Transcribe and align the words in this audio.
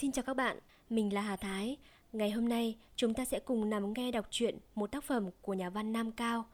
Xin 0.00 0.12
chào 0.12 0.22
các 0.22 0.36
bạn, 0.36 0.58
mình 0.90 1.14
là 1.14 1.20
Hà 1.20 1.36
Thái. 1.36 1.76
Ngày 2.12 2.30
hôm 2.30 2.48
nay 2.48 2.76
chúng 2.96 3.14
ta 3.14 3.24
sẽ 3.24 3.40
cùng 3.40 3.70
nằm 3.70 3.92
nghe 3.92 4.10
đọc 4.10 4.26
truyện 4.30 4.58
một 4.74 4.92
tác 4.92 5.04
phẩm 5.04 5.30
của 5.42 5.54
nhà 5.54 5.70
văn 5.70 5.92
Nam 5.92 6.12
Cao. 6.12 6.44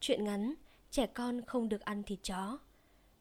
Truyện 0.00 0.24
ngắn 0.24 0.54
Trẻ 0.90 1.06
con 1.06 1.40
không 1.46 1.68
được 1.68 1.80
ăn 1.80 2.02
thịt 2.02 2.18
chó. 2.22 2.58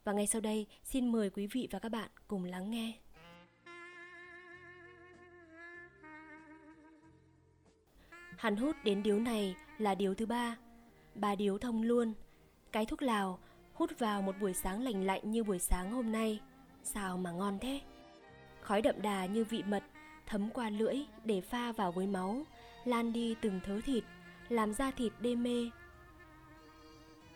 Và 0.04 0.14
ngay 0.14 0.28
sau 0.28 0.42
đây 0.42 0.68
xin 0.84 1.12
mời 1.12 1.30
quý 1.30 1.48
vị 1.48 1.68
và 1.72 1.80
các 1.80 1.90
bạn 1.90 2.10
cùng 2.28 2.44
lắng 2.44 2.72
nghe. 2.72 2.94
Hắn 8.38 8.56
hút 8.56 8.76
đến 8.84 9.04
điếu 9.04 9.20
này 9.20 9.56
là 9.78 9.96
điếu 9.96 10.14
thứ 10.14 10.26
ba. 10.26 10.58
Ba 11.16 11.36
điếu 11.36 11.58
thông 11.58 11.82
luôn. 11.82 12.14
Cái 12.72 12.86
thuốc 12.86 13.02
lào 13.02 13.40
hút 13.74 13.92
vào 14.00 14.22
một 14.22 14.36
buổi 14.42 14.54
sáng 14.54 14.84
lành 14.84 15.06
lạnh 15.06 15.32
như 15.32 15.44
buổi 15.44 15.60
sáng 15.60 15.92
hôm 15.92 16.12
nay. 16.12 16.40
Sao 16.84 17.18
mà 17.18 17.32
ngon 17.32 17.60
thế? 17.62 17.82
Khói 18.64 18.82
đậm 18.82 19.02
đà 19.02 19.26
như 19.26 19.44
vị 19.44 19.64
mật 19.68 19.84
thấm 20.26 20.50
qua 20.54 20.70
lưỡi 20.70 20.96
để 21.26 21.42
pha 21.42 21.72
vào 21.72 21.92
với 21.92 22.08
máu, 22.08 22.46
lan 22.86 23.14
đi 23.14 23.36
từng 23.42 23.60
thớ 23.66 23.80
thịt, 23.86 24.04
làm 24.50 24.74
da 24.74 24.92
thịt 24.92 25.14
đê 25.20 25.36
mê. 25.36 25.70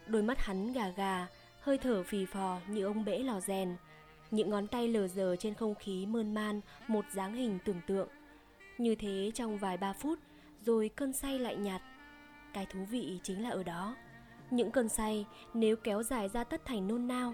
Đôi 0.05 0.23
mắt 0.23 0.39
hắn 0.39 0.73
gà 0.73 0.89
gà, 0.89 1.27
hơi 1.61 1.77
thở 1.77 2.03
phì 2.03 2.25
phò 2.25 2.59
như 2.67 2.83
ông 2.83 3.05
bể 3.05 3.19
lò 3.19 3.39
rèn, 3.39 3.75
những 4.31 4.49
ngón 4.49 4.67
tay 4.67 4.87
lờ 4.87 5.07
dờ 5.07 5.35
trên 5.35 5.53
không 5.53 5.75
khí 5.75 6.05
mơn 6.05 6.33
man 6.33 6.61
một 6.87 7.05
dáng 7.13 7.33
hình 7.33 7.59
tưởng 7.65 7.81
tượng. 7.87 8.07
Như 8.77 8.95
thế 8.95 9.31
trong 9.33 9.57
vài 9.57 9.77
ba 9.77 9.93
phút, 9.93 10.19
rồi 10.61 10.89
cơn 10.95 11.13
say 11.13 11.39
lại 11.39 11.55
nhạt. 11.55 11.81
Cái 12.53 12.65
thú 12.65 12.79
vị 12.89 13.19
chính 13.23 13.43
là 13.43 13.49
ở 13.49 13.63
đó. 13.63 13.95
Những 14.51 14.71
cơn 14.71 14.89
say 14.89 15.25
nếu 15.53 15.75
kéo 15.75 16.03
dài 16.03 16.29
ra 16.29 16.43
tất 16.43 16.65
thành 16.65 16.87
nôn 16.87 17.07
nao, 17.07 17.33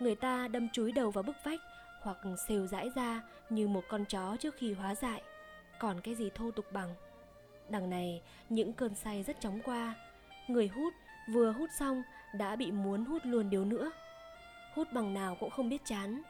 người 0.00 0.14
ta 0.14 0.48
đâm 0.48 0.68
chúi 0.72 0.92
đầu 0.92 1.10
vào 1.10 1.22
bức 1.22 1.36
vách 1.44 1.60
hoặc 2.00 2.18
xều 2.48 2.66
rãi 2.66 2.90
ra 2.94 3.22
như 3.50 3.68
một 3.68 3.84
con 3.88 4.04
chó 4.04 4.36
trước 4.36 4.54
khi 4.56 4.72
hóa 4.72 4.94
dại. 4.94 5.22
Còn 5.78 6.00
cái 6.00 6.14
gì 6.14 6.30
thô 6.34 6.50
tục 6.50 6.64
bằng? 6.72 6.94
Đằng 7.68 7.90
này, 7.90 8.22
những 8.48 8.72
cơn 8.72 8.94
say 8.94 9.22
rất 9.22 9.40
chóng 9.40 9.60
qua. 9.64 9.94
Người 10.48 10.68
hút, 10.68 10.94
vừa 11.32 11.52
hút 11.52 11.70
xong, 11.78 12.02
đã 12.34 12.56
bị 12.56 12.72
muốn 12.72 13.04
hút 13.04 13.22
luôn 13.24 13.50
điếu 13.50 13.64
nữa. 13.64 13.92
Hút 14.74 14.88
bằng 14.92 15.14
nào 15.14 15.36
cũng 15.40 15.50
không 15.50 15.68
biết 15.68 15.82
chán. 15.84 16.22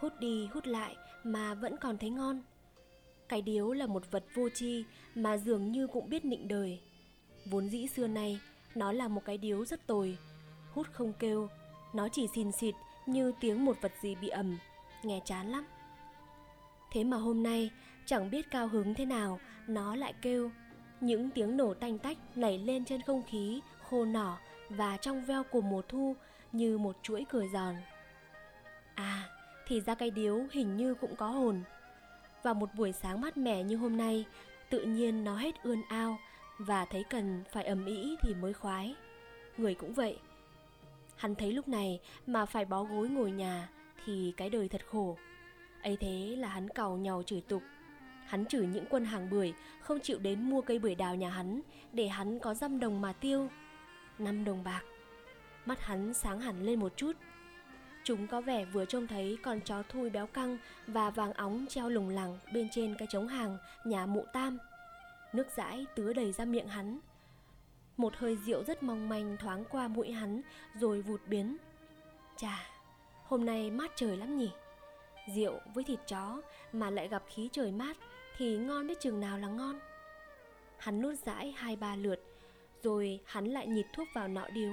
Hút 0.00 0.12
đi, 0.20 0.46
hút 0.46 0.66
lại 0.66 0.96
mà 1.24 1.54
vẫn 1.54 1.76
còn 1.76 1.98
thấy 1.98 2.10
ngon. 2.10 2.42
Cái 3.28 3.42
điếu 3.42 3.72
là 3.72 3.86
một 3.86 4.10
vật 4.10 4.24
vô 4.34 4.48
tri 4.54 4.84
mà 5.14 5.36
dường 5.36 5.72
như 5.72 5.86
cũng 5.86 6.08
biết 6.08 6.24
nịnh 6.24 6.48
đời. 6.48 6.80
Vốn 7.44 7.68
dĩ 7.68 7.86
xưa 7.86 8.06
nay, 8.06 8.40
nó 8.74 8.92
là 8.92 9.08
một 9.08 9.24
cái 9.24 9.38
điếu 9.38 9.64
rất 9.64 9.86
tồi. 9.86 10.18
Hút 10.74 10.86
không 10.92 11.12
kêu, 11.12 11.48
nó 11.92 12.08
chỉ 12.08 12.26
xìn 12.34 12.52
xịt 12.52 12.74
như 13.06 13.32
tiếng 13.40 13.64
một 13.64 13.76
vật 13.80 13.92
gì 14.02 14.14
bị 14.14 14.28
ầm 14.28 14.58
nghe 15.02 15.20
chán 15.24 15.52
lắm. 15.52 15.64
Thế 16.92 17.04
mà 17.04 17.16
hôm 17.16 17.42
nay, 17.42 17.70
chẳng 18.06 18.30
biết 18.30 18.50
cao 18.50 18.68
hứng 18.68 18.94
thế 18.94 19.04
nào, 19.04 19.40
nó 19.66 19.96
lại 19.96 20.14
kêu. 20.22 20.50
Những 21.00 21.30
tiếng 21.30 21.56
nổ 21.56 21.74
tanh 21.74 21.98
tách 21.98 22.18
nảy 22.34 22.58
lên 22.58 22.84
trên 22.84 23.02
không 23.02 23.22
khí, 23.30 23.60
khô 23.82 24.04
nỏ 24.04 24.38
và 24.68 24.96
trong 24.96 25.24
veo 25.24 25.44
của 25.44 25.60
mùa 25.60 25.82
thu 25.82 26.16
như 26.52 26.78
một 26.78 26.96
chuỗi 27.02 27.26
cười 27.28 27.48
giòn. 27.48 27.74
À 28.94 29.28
thì 29.66 29.80
ra 29.80 29.94
cây 29.94 30.10
điếu 30.10 30.40
hình 30.52 30.76
như 30.76 30.94
cũng 30.94 31.16
có 31.16 31.28
hồn. 31.28 31.62
Vào 32.42 32.54
một 32.54 32.74
buổi 32.74 32.92
sáng 32.92 33.20
mát 33.20 33.36
mẻ 33.36 33.62
như 33.62 33.76
hôm 33.76 33.96
nay, 33.96 34.24
tự 34.70 34.82
nhiên 34.82 35.24
nó 35.24 35.36
hết 35.36 35.62
ươn 35.62 35.82
ao 35.88 36.18
và 36.58 36.84
thấy 36.84 37.04
cần 37.10 37.44
phải 37.52 37.64
ầm 37.64 37.86
ĩ 37.86 38.16
thì 38.22 38.34
mới 38.34 38.52
khoái. 38.52 38.94
Người 39.56 39.74
cũng 39.74 39.92
vậy. 39.92 40.18
Hắn 41.16 41.34
thấy 41.34 41.52
lúc 41.52 41.68
này 41.68 42.00
mà 42.26 42.46
phải 42.46 42.64
bó 42.64 42.84
gối 42.84 43.08
ngồi 43.08 43.30
nhà 43.30 43.68
thì 44.08 44.32
cái 44.36 44.50
đời 44.50 44.68
thật 44.68 44.86
khổ. 44.86 45.16
Ấy 45.82 45.96
thế 46.00 46.36
là 46.38 46.48
hắn 46.48 46.68
càu 46.68 46.96
nhau 46.96 47.22
chửi 47.26 47.40
tục. 47.40 47.62
Hắn 48.26 48.46
chửi 48.46 48.66
những 48.66 48.84
quân 48.90 49.04
hàng 49.04 49.30
bưởi, 49.30 49.52
không 49.80 50.00
chịu 50.00 50.18
đến 50.18 50.50
mua 50.50 50.60
cây 50.60 50.78
bưởi 50.78 50.94
đào 50.94 51.14
nhà 51.14 51.30
hắn, 51.30 51.60
để 51.92 52.08
hắn 52.08 52.38
có 52.38 52.54
dăm 52.54 52.80
đồng 52.80 53.00
mà 53.00 53.12
tiêu. 53.12 53.48
Năm 54.18 54.44
đồng 54.44 54.64
bạc. 54.64 54.82
Mắt 55.66 55.80
hắn 55.80 56.14
sáng 56.14 56.40
hẳn 56.40 56.62
lên 56.62 56.80
một 56.80 56.92
chút. 56.96 57.12
Chúng 58.04 58.26
có 58.26 58.40
vẻ 58.40 58.64
vừa 58.64 58.84
trông 58.84 59.06
thấy 59.06 59.38
con 59.42 59.60
chó 59.60 59.82
thui 59.82 60.10
béo 60.10 60.26
căng 60.26 60.58
và 60.86 61.10
vàng 61.10 61.32
óng 61.32 61.66
treo 61.68 61.88
lủng 61.88 62.08
lẳng 62.08 62.38
bên 62.52 62.68
trên 62.70 62.94
cái 62.98 63.08
trống 63.10 63.28
hàng 63.28 63.58
nhà 63.84 64.06
mụ 64.06 64.24
tam. 64.32 64.58
Nước 65.32 65.46
dãi 65.56 65.86
tứa 65.94 66.12
đầy 66.12 66.32
ra 66.32 66.44
miệng 66.44 66.68
hắn. 66.68 66.98
Một 67.96 68.16
hơi 68.16 68.36
rượu 68.46 68.64
rất 68.64 68.82
mong 68.82 69.08
manh 69.08 69.36
thoáng 69.36 69.64
qua 69.70 69.88
mũi 69.88 70.12
hắn, 70.12 70.42
rồi 70.80 71.02
vụt 71.02 71.20
biến. 71.26 71.56
Chà 72.36 72.77
Hôm 73.28 73.46
nay 73.46 73.70
mát 73.70 73.90
trời 73.96 74.16
lắm 74.16 74.36
nhỉ? 74.36 74.50
Rượu 75.34 75.60
với 75.74 75.84
thịt 75.84 75.98
chó 76.06 76.40
mà 76.72 76.90
lại 76.90 77.08
gặp 77.08 77.22
khí 77.28 77.48
trời 77.52 77.72
mát 77.72 77.96
Thì 78.36 78.56
ngon 78.56 78.86
biết 78.86 79.00
chừng 79.00 79.20
nào 79.20 79.38
là 79.38 79.48
ngon? 79.48 79.78
Hắn 80.78 81.02
nuốt 81.02 81.18
dãi 81.18 81.54
hai 81.56 81.76
ba 81.76 81.96
lượt, 81.96 82.20
Rồi 82.82 83.20
hắn 83.26 83.46
lại 83.46 83.66
nhịt 83.66 83.86
thuốc 83.92 84.08
vào 84.14 84.28
nọ 84.28 84.48
điếu, 84.48 84.72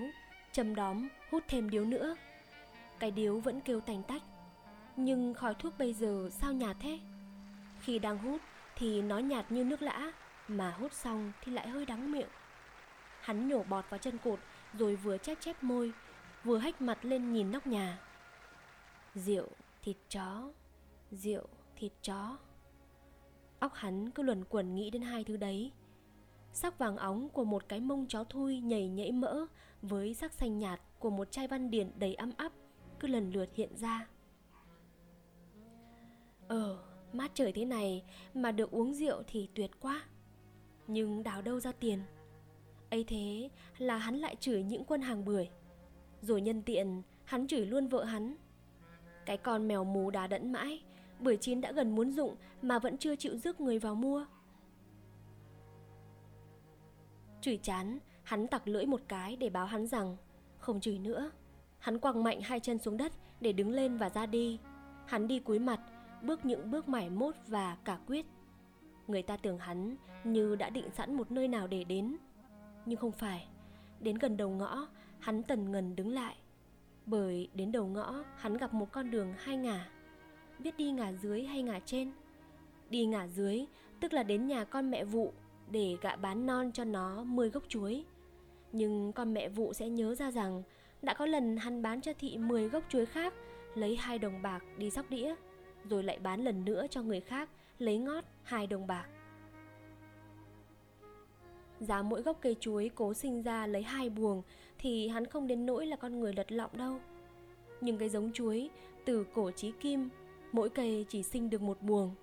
Châm 0.52 0.76
đóm, 0.76 1.08
hút 1.32 1.44
thêm 1.48 1.70
điếu 1.70 1.86
nữa. 1.86 2.16
Cái 3.00 3.12
điếu 3.12 3.40
vẫn 3.40 3.62
kêu 3.62 3.82
tành 3.82 4.04
tách. 4.04 4.22
Nhưng 4.96 5.34
khói 5.34 5.54
thuốc 5.54 5.74
bây 5.78 5.94
giờ 5.94 6.30
sao 6.32 6.54
nhạt 6.54 6.78
thế? 6.80 7.00
Khi 7.82 8.00
đang 8.00 8.18
hút 8.18 8.42
thì 8.76 9.02
nó 9.02 9.20
nhạt 9.20 9.52
như 9.52 9.64
nước 9.64 9.82
lã, 9.82 10.12
Mà 10.48 10.72
hút 10.72 10.94
xong 10.94 11.32
thì 11.42 11.52
lại 11.52 11.68
hơi 11.68 11.86
đắng 11.86 12.12
miệng. 12.12 12.30
Hắn 13.22 13.50
nhổ 13.50 13.64
bọt 13.64 13.86
vào 13.90 13.98
chân 13.98 14.18
cột 14.18 14.40
Rồi 14.74 14.96
vừa 14.96 15.18
chép 15.18 15.38
chép 15.42 15.64
môi, 15.64 15.92
Vừa 16.44 16.58
hách 16.58 16.82
mặt 16.82 16.98
lên 17.02 17.34
nhìn 17.34 17.52
nóc 17.52 17.68
nhà. 17.68 17.98
Rượu, 19.16 19.48
thịt 19.82 19.98
chó. 20.10 20.52
Rượu, 21.12 21.44
thịt 21.76 21.92
chó. 22.02 22.38
Óc 23.60 23.74
hắn 23.74 24.10
cứ 24.10 24.24
luẩn 24.24 24.44
quẩn 24.46 24.76
nghĩ 24.76 24.90
đến 24.90 25.02
hai 25.02 25.24
thứ 25.24 25.38
đấy. 25.38 25.72
Sắc 26.54 26.78
vàng 26.78 26.98
óng 26.98 27.30
của 27.30 27.44
một 27.44 27.70
cái 27.70 27.80
mông 27.80 28.08
chó 28.08 28.24
thui 28.24 28.60
nhảy 28.60 28.88
nhảy 28.88 29.12
mỡ 29.12 29.46
Với 29.82 30.14
sắc 30.14 30.34
xanh 30.34 30.60
nhạt 30.60 30.82
của 31.00 31.10
một 31.10 31.32
chai 31.32 31.48
văn 31.48 31.72
điển 31.72 31.92
đầy 32.00 32.16
ấm 32.16 32.32
áp 32.38 32.52
Cứ 33.00 33.08
lần 33.08 33.32
lượt 33.32 33.50
hiện 33.56 33.78
ra. 33.78 34.08
Ờ, 36.48 36.78
mát 37.14 37.32
trời 37.34 37.52
thế 37.52 37.66
này 37.66 38.04
mà 38.34 38.52
được 38.52 38.72
uống 38.72 38.94
rượu 38.94 39.24
thì 39.28 39.50
tuyệt 39.56 39.72
quá. 39.80 40.04
Nhưng 40.88 41.24
đào 41.24 41.42
đâu 41.42 41.60
ra 41.60 41.72
tiền? 41.72 42.00
Ấy 42.90 43.04
thế 43.04 43.50
là 43.78 43.98
hắn 43.98 44.16
lại 44.16 44.36
chửi 44.40 44.64
những 44.64 44.84
quân 44.84 45.02
hàng 45.02 45.26
bưởi. 45.26 45.50
Rồi 46.22 46.42
nhân 46.42 46.62
tiện 46.62 47.02
hắn 47.24 47.48
chửi 47.48 47.66
luôn 47.66 47.88
vợ 47.88 48.04
hắn 48.04 48.36
cái 49.26 49.38
con 49.38 49.68
mèo 49.68 49.84
mù 49.84 50.10
đá 50.10 50.28
đẫn 50.28 50.52
mãi. 50.52 50.82
Bưởi 51.20 51.38
chín 51.38 51.62
đã 51.62 51.72
gần 51.72 51.96
muốn 51.96 52.12
dụng 52.12 52.36
Mà 52.62 52.80
vẫn 52.80 52.98
chưa 52.98 53.16
chịu 53.16 53.38
rước 53.38 53.62
người 53.62 53.80
vào 53.80 53.96
mua. 53.96 54.26
Chửi 57.42 57.60
chán, 57.64 58.00
Hắn 58.24 58.48
tặc 58.48 58.68
lưỡi 58.68 58.86
một 58.86 59.02
cái 59.08 59.36
để 59.36 59.50
báo 59.50 59.66
hắn 59.66 59.88
rằng, 59.88 60.18
Không 60.58 60.80
chửi 60.80 61.00
nữa. 61.00 61.32
Hắn 61.80 62.00
quăng 62.00 62.24
mạnh 62.24 62.42
hai 62.42 62.60
chân 62.60 62.80
xuống 62.80 62.98
đất 62.98 63.12
Để 63.42 63.54
đứng 63.54 63.72
lên 63.72 63.98
và 63.98 64.10
ra 64.10 64.26
đi. 64.26 64.60
Hắn 65.06 65.28
đi 65.28 65.40
cúi 65.40 65.60
mặt, 65.60 65.80
Bước 66.22 66.46
những 66.46 66.72
bước 66.72 66.90
mải 66.90 67.10
mốt 67.10 67.36
và 67.48 67.78
cả 67.86 68.00
quyết. 68.08 68.26
Người 69.08 69.22
ta 69.22 69.38
tưởng 69.38 69.58
hắn 69.58 69.96
như 70.24 70.56
đã 70.56 70.70
định 70.70 70.90
sẵn 70.98 71.14
một 71.14 71.32
nơi 71.32 71.48
nào 71.48 71.68
để 71.68 71.84
đến. 71.84 72.18
Nhưng 72.86 73.00
không 73.00 73.12
phải, 73.12 73.48
Đến 74.00 74.16
gần 74.16 74.38
đầu 74.38 74.50
ngõ, 74.50 74.88
Hắn 75.20 75.44
tần 75.44 75.72
ngần 75.72 75.96
đứng 75.96 76.10
lại 76.14 76.36
bởi 77.06 77.50
đến 77.54 77.72
đầu 77.72 77.88
ngõ, 77.88 78.24
hắn 78.38 78.58
gặp 78.58 78.74
một 78.74 78.92
con 78.92 79.12
đường 79.12 79.34
hai 79.38 79.58
ngả. 79.58 79.90
Biết 80.60 80.78
đi 80.78 80.92
ngả 80.92 81.12
dưới 81.12 81.44
hay 81.44 81.64
ngả 81.64 81.80
trên? 81.86 82.12
Đi 82.90 83.06
ngả 83.06 83.28
dưới, 83.28 83.66
tức 84.00 84.14
là 84.14 84.24
đến 84.24 84.48
nhà 84.48 84.64
con 84.64 84.92
mẹ 84.92 85.04
vụ 85.04 85.34
Để 85.72 85.98
gạ 86.02 86.16
bán 86.16 86.46
non 86.46 86.72
cho 86.72 86.84
nó 86.84 87.24
10 87.24 87.50
gốc 87.50 87.64
chuối. 87.68 88.06
Nhưng 88.72 89.12
con 89.14 89.34
mẹ 89.34 89.50
vụ 89.50 89.74
sẽ 89.74 89.90
nhớ 89.90 90.16
ra 90.16 90.32
rằng 90.32 90.64
Đã 91.02 91.14
có 91.14 91.26
lần 91.26 91.58
hắn 91.58 91.82
bán 91.82 92.02
cho 92.02 92.14
thị 92.20 92.38
10 92.38 92.70
gốc 92.70 92.84
chuối 92.90 93.06
khác, 93.06 93.34
Lấy 93.76 93.96
hai 93.96 94.20
đồng 94.20 94.42
bạc 94.42 94.64
đi 94.78 94.90
sóc 94.90 95.06
đĩa, 95.10 95.36
Rồi 95.90 96.04
lại 96.04 96.20
bán 96.20 96.44
lần 96.44 96.66
nữa 96.66 96.86
cho 96.90 97.02
người 97.02 97.22
khác, 97.22 97.50
Lấy 97.80 97.98
ngót 97.98 98.24
hai 98.44 98.68
đồng 98.68 98.88
bạc. 98.88 99.06
Giá 101.80 102.02
mỗi 102.02 102.22
gốc 102.22 102.38
cây 102.42 102.56
chuối 102.60 102.92
cố 102.96 103.14
sinh 103.14 103.42
ra 103.42 103.68
lấy 103.68 103.84
hai 103.84 104.10
buồng 104.10 104.42
thì 104.78 105.08
hắn 105.08 105.26
không 105.26 105.48
đến 105.48 105.66
nỗi 105.66 105.86
là 105.86 105.96
con 105.96 106.20
người 106.20 106.34
lật 106.34 106.52
lọng 106.52 106.72
đâu. 106.78 107.00
Nhưng 107.82 107.98
cái 107.98 108.10
giống 108.10 108.32
chuối, 108.32 108.70
từ 109.06 109.26
cổ 109.34 109.52
chí 109.52 109.72
kim, 109.72 110.10
Mỗi 110.56 110.70
cây 110.70 111.06
chỉ 111.10 111.24
sinh 111.24 111.50
được 111.50 111.62
một 111.62 111.82
buồng. 111.82 112.16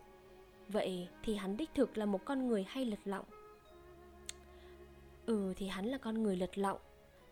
Vậy 0.68 1.08
thì 1.22 1.34
hắn 1.34 1.56
đích 1.56 1.70
thực 1.74 1.98
là 1.98 2.06
một 2.06 2.24
con 2.24 2.46
người 2.46 2.64
hay 2.68 2.84
lật 2.84 2.98
lọng? 3.04 3.24
Ừ 5.26 5.54
thì 5.56 5.66
hắn 5.66 5.86
là 5.86 5.98
con 5.98 6.22
người 6.22 6.36
lật 6.36 6.58
lọng. 6.58 6.78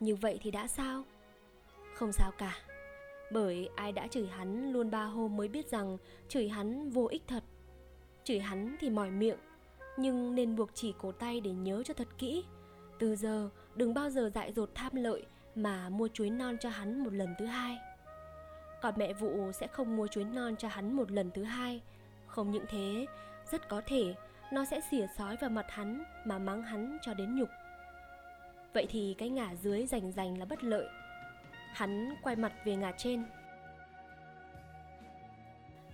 Như 0.00 0.16
vậy 0.16 0.38
thì 0.42 0.50
đã 0.50 0.66
sao? 0.66 1.04
Không 1.94 2.12
sao 2.12 2.32
cả. 2.38 2.58
Bởi 3.32 3.68
ai 3.76 3.92
đã 3.92 4.06
chửi 4.06 4.26
hắn 4.26 4.72
luôn 4.72 4.90
ba 4.90 5.04
hôm 5.04 5.36
mới 5.36 5.48
biết 5.48 5.70
rằng 5.70 5.98
Chửi 6.28 6.48
hắn 6.48 6.90
vô 6.90 7.06
ích 7.10 7.22
thật. 7.26 7.44
Chửi 8.24 8.38
hắn 8.38 8.76
thì 8.80 8.90
mỏi 8.90 9.10
miệng, 9.10 9.38
nhưng 9.96 10.34
nên 10.34 10.56
buộc 10.56 10.70
chỉ 10.74 10.94
cổ 10.98 11.12
tay 11.12 11.40
để 11.40 11.50
nhớ 11.50 11.82
cho 11.82 11.94
thật 11.94 12.08
kỹ. 12.18 12.44
Từ 12.98 13.16
giờ 13.16 13.50
đừng 13.80 13.94
bao 13.94 14.10
giờ 14.10 14.30
dại 14.34 14.52
dột 14.52 14.70
tham 14.74 14.94
lợi 14.94 15.26
mà 15.54 15.88
mua 15.88 16.08
chuối 16.08 16.30
non 16.30 16.56
cho 16.60 16.68
hắn 16.68 17.04
một 17.04 17.12
lần 17.12 17.34
thứ 17.38 17.46
hai. 17.46 17.78
Còn 18.82 18.94
mẹ 18.96 19.12
vụ 19.12 19.52
sẽ 19.52 19.66
không 19.66 19.96
mua 19.96 20.06
chuối 20.06 20.24
non 20.24 20.56
cho 20.56 20.68
hắn 20.68 20.92
một 20.92 21.10
lần 21.10 21.30
thứ 21.30 21.44
hai, 21.44 21.80
Không 22.26 22.50
những 22.50 22.64
thế, 22.68 23.06
rất 23.50 23.68
có 23.68 23.82
thể 23.86 24.14
nó 24.52 24.64
sẽ 24.64 24.80
xỉa 24.90 25.06
sói 25.18 25.36
vào 25.36 25.50
mặt 25.50 25.66
hắn 25.68 26.04
mà 26.24 26.38
mắng 26.38 26.62
hắn 26.62 26.98
cho 27.02 27.14
đến 27.14 27.36
nhục. 27.36 27.48
Vậy 28.74 28.86
thì 28.90 29.14
cái 29.18 29.28
ngả 29.28 29.54
dưới 29.54 29.86
rành 29.86 30.12
rành 30.12 30.38
là 30.38 30.44
bất 30.44 30.64
lợi. 30.64 30.86
Hắn 31.72 32.14
quay 32.22 32.36
mặt 32.36 32.52
về 32.64 32.76
ngả 32.76 32.92
trên. 32.92 33.24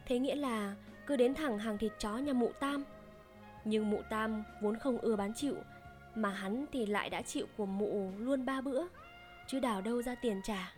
Thế 0.07 0.19
nghĩa 0.19 0.35
là 0.35 0.75
cứ 1.07 1.17
đến 1.17 1.35
thẳng 1.35 1.59
hàng 1.59 1.79
thịt 1.79 1.93
chó 1.99 2.17
nhà 2.19 2.33
mụ 2.33 2.53
Tam. 2.61 2.85
Nhưng 3.65 3.91
mụ 3.91 4.03
Tam 4.11 4.45
vốn 4.61 4.79
không 4.79 4.99
ưa 4.99 5.17
bán 5.17 5.35
chịu, 5.35 5.57
mà 6.17 6.31
hắn 6.31 6.65
thì 6.73 6.87
lại 6.87 7.11
đã 7.11 7.23
chịu 7.23 7.47
của 7.57 7.67
mụ 7.67 8.11
luôn 8.19 8.47
ba 8.47 8.61
bữa, 8.61 8.83
chứ 9.47 9.61
đào 9.61 9.81
đâu 9.81 10.03
ra 10.03 10.15
tiền 10.15 10.41
trả. 10.45 10.73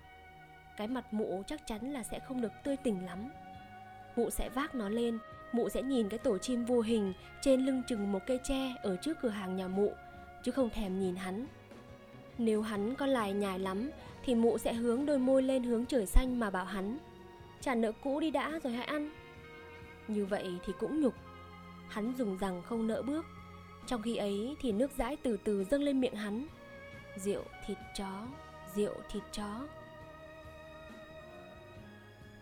Cái 0.77 0.89
mặt 0.89 1.15
mụ 1.15 1.43
chắc 1.47 1.67
chắn 1.67 1.93
là 1.93 2.03
sẽ 2.03 2.19
không 2.19 2.41
được 2.41 2.53
tươi 2.65 2.77
tỉnh 2.77 3.07
lắm. 3.07 3.31
Mụ 4.17 4.31
sẽ 4.31 4.49
vác 4.49 4.75
nó 4.75 4.89
lên, 4.89 5.19
mụ 5.53 5.69
sẽ 5.69 5.83
nhìn 5.83 6.09
cái 6.09 6.19
tổ 6.19 6.39
chim 6.39 6.65
vô 6.65 6.81
hình 6.81 7.13
trên 7.43 7.67
lưng 7.67 7.83
chừng 7.89 8.13
một 8.13 8.21
cây 8.27 8.41
tre 8.45 8.75
ở 8.83 8.97
trước 8.97 9.17
cửa 9.23 9.29
hàng 9.29 9.57
nhà 9.57 9.69
mụ, 9.69 9.93
chứ 10.43 10.53
không 10.53 10.71
thèm 10.71 11.01
nhìn 11.01 11.17
hắn. 11.17 11.47
Nếu 12.39 12.63
hắn 12.63 12.95
có 12.95 13.07
lài 13.07 13.33
nhài 13.33 13.59
lắm 13.59 13.91
thì 14.25 14.35
mụ 14.35 14.59
sẽ 14.59 14.73
hướng 14.73 15.07
đôi 15.07 15.19
môi 15.19 15.43
lên 15.43 15.63
hướng 15.63 15.87
trời 15.87 16.07
xanh 16.07 16.41
mà 16.41 16.51
bảo 16.51 16.65
hắn 16.65 16.99
trả 17.61 17.75
nợ 17.75 17.93
cũ 18.03 18.21
đi 18.21 18.31
đã 18.31 18.61
rồi 18.63 18.73
hãy 18.73 18.87
ăn 18.87 19.11
như 20.09 20.27
vậy 20.27 20.59
thì 20.67 20.73
cũng 20.81 21.01
nhục 21.01 21.15
hắn 21.89 22.13
dùng 22.19 22.39
rằng 22.39 22.63
không 22.63 22.87
nỡ 22.87 23.03
bước 23.03 23.25
trong 23.89 24.03
khi 24.03 24.17
ấy 24.17 24.57
thì 24.61 24.73
nước 24.73 24.91
dãi 24.99 25.17
từ 25.17 25.37
từ 25.45 25.65
dâng 25.65 25.83
lên 25.83 26.01
miệng 26.01 26.15
hắn. 26.15 26.47
Rượu, 27.17 27.43
thịt, 27.67 27.79
chó. 27.97 28.27
Rượu, 28.75 28.95
thịt, 29.11 29.23
chó. 29.33 29.67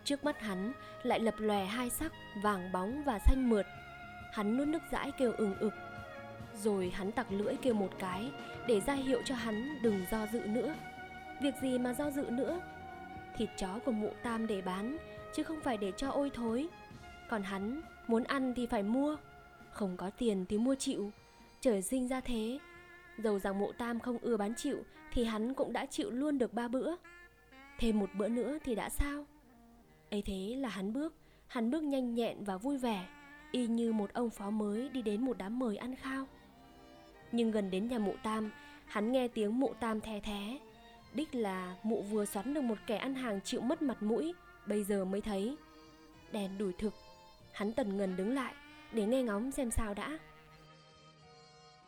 Trước 0.03 0.23
mắt 0.23 0.41
hắn 0.41 0.73
lại 1.03 1.19
lập 1.19 1.35
lòe 1.37 1.65
hai 1.65 1.89
sắc 1.89 2.11
vàng 2.43 2.71
bóng 2.71 3.03
và 3.03 3.19
xanh 3.19 3.49
mượt. 3.49 3.65
Hắn 4.33 4.57
nuốt 4.57 4.67
nước 4.67 4.81
dãi 4.91 5.11
kêu 5.17 5.31
ừng 5.31 5.55
ực. 5.59 5.73
Rồi 6.63 6.89
hắn 6.89 7.11
tặc 7.11 7.31
lưỡi 7.31 7.55
kêu 7.61 7.73
một 7.73 7.89
cái 7.99 8.31
để 8.67 8.81
ra 8.81 8.93
hiệu 8.93 9.21
cho 9.25 9.35
hắn 9.35 9.79
đừng 9.81 10.05
do 10.11 10.27
dự 10.33 10.39
nữa. 10.39 10.75
Việc 11.41 11.53
gì 11.61 11.77
mà 11.77 11.93
do 11.93 12.11
dự 12.11 12.25
nữa? 12.29 12.59
Thịt 13.37 13.49
chó 13.57 13.79
của 13.85 13.91
mụ 13.91 14.11
tam 14.23 14.47
để 14.47 14.61
bán, 14.61 14.97
chứ 15.35 15.43
không 15.43 15.61
phải 15.63 15.77
để 15.77 15.91
cho 15.97 16.09
ôi 16.09 16.31
thối. 16.33 16.67
Còn 17.29 17.43
hắn 17.43 17.81
muốn 18.07 18.23
ăn 18.23 18.53
thì 18.55 18.65
phải 18.65 18.83
mua. 18.83 19.17
Không 19.71 19.97
có 19.97 20.09
tiền 20.09 20.45
thì 20.49 20.57
mua 20.57 20.75
chịu 20.75 21.11
trời 21.67 21.81
sinh 21.81 22.07
ra 22.07 22.21
thế. 22.21 22.59
Dầu 23.17 23.39
rằng 23.39 23.59
mụ 23.59 23.71
tam 23.71 23.99
không 23.99 24.17
ưa 24.21 24.37
bán 24.37 24.55
chịu, 24.55 24.83
thì 25.13 25.23
hắn 25.23 25.53
cũng 25.53 25.73
đã 25.73 25.85
chịu 25.85 26.11
luôn 26.11 26.37
được 26.37 26.53
ba 26.53 26.67
bữa. 26.67 26.95
Thêm 27.79 27.99
một 27.99 28.09
bữa 28.17 28.27
nữa 28.27 28.57
thì 28.63 28.75
đã 28.75 28.89
sao? 28.89 29.25
Ấy 30.11 30.21
thế 30.21 30.55
là 30.57 30.69
hắn 30.69 30.93
bước 30.93 31.13
hắn 31.47 31.71
bước 31.71 31.83
nhanh 31.83 32.13
nhẹn 32.13 32.43
và 32.43 32.57
vui 32.57 32.77
vẻ, 32.77 33.07
y 33.51 33.67
như 33.67 33.93
một 33.93 34.13
ông 34.13 34.29
phó 34.29 34.49
mới 34.49 34.89
đi 34.89 35.01
đến 35.01 35.21
một 35.21 35.37
đám 35.37 35.59
mời 35.59 35.77
ăn 35.77 35.95
khao. 35.95 36.27
Nhưng 37.31 37.51
gần 37.51 37.71
đến 37.71 37.87
nhà 37.87 37.99
mụ 37.99 38.13
tam, 38.23 38.51
hắn 38.85 39.11
nghe 39.11 39.27
tiếng 39.27 39.59
mụ 39.59 39.73
tam 39.79 40.01
the 40.01 40.19
thé, 40.19 40.59
đích 41.13 41.35
là 41.35 41.75
mụ 41.83 42.01
vừa 42.01 42.25
xoắn 42.25 42.53
được 42.53 42.61
một 42.61 42.77
kẻ 42.87 42.97
ăn 42.97 43.15
hàng 43.15 43.41
chịu 43.41 43.61
mất 43.61 43.81
mặt 43.81 44.03
mũi, 44.03 44.33
bây 44.67 44.83
giờ 44.83 45.05
mới 45.05 45.21
thấy. 45.21 45.55
Đèn 46.31 46.57
đuổi 46.57 46.73
thực, 46.77 46.93
hắn 47.53 47.73
tần 47.73 47.97
ngần 47.97 48.15
đứng 48.15 48.35
lại, 48.35 48.53
để 48.91 49.05
nghe 49.05 49.23
ngóng 49.23 49.51
xem 49.51 49.71
sao 49.71 49.93
đã. 49.93 50.19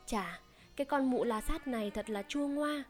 Chà, 0.09 0.39
cái 0.75 0.85
con 0.85 1.05
mụ 1.05 1.23
lá 1.23 1.41
sát 1.41 1.67
này 1.67 1.91
thật 1.91 2.09
là 2.09 2.23
chua 2.27 2.47
ngoa. 2.47 2.83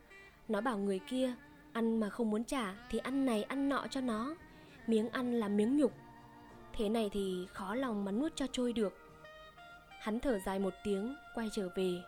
Nó 0.47 0.61
bảo 0.61 0.77
người 0.77 0.99
kia 0.99 1.33
ăn 1.73 1.99
mà 1.99 2.09
không 2.09 2.29
muốn 2.29 2.43
trả 2.43 2.73
thì 2.89 2.99
ăn 2.99 3.25
này 3.25 3.43
ăn 3.43 3.69
nọ 3.69 3.87
cho 3.89 4.01
nó 4.01 4.35
miếng 4.87 5.09
ăn 5.09 5.39
là 5.39 5.47
miếng 5.47 5.77
nhục. 5.77 5.93
Thế 6.73 6.89
này 6.89 7.09
thì 7.13 7.47
khó 7.53 7.75
lòng 7.75 8.05
mà 8.05 8.11
nuốt 8.11 8.35
cho 8.35 8.45
trôi 8.51 8.73
được. 8.73 8.97
Hắn 9.99 10.19
thở 10.19 10.39
dài 10.39 10.59
một 10.59 10.73
tiếng 10.83 11.15
quay 11.35 11.49
trở 11.51 11.69
về. 11.75 12.01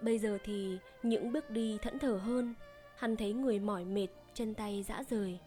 Bây 0.00 0.18
giờ 0.18 0.38
thì 0.44 0.78
những 1.02 1.32
bước 1.32 1.50
đi 1.50 1.78
thẫn 1.82 1.98
thờ 1.98 2.20
hơn 2.24 2.54
hắn 2.98 3.16
thấy 3.16 3.32
người 3.32 3.58
mỏi 3.58 3.84
mệt 3.84 4.08
chân 4.34 4.54
tay 4.54 4.82
dã 4.82 5.02
rời. 5.10 5.38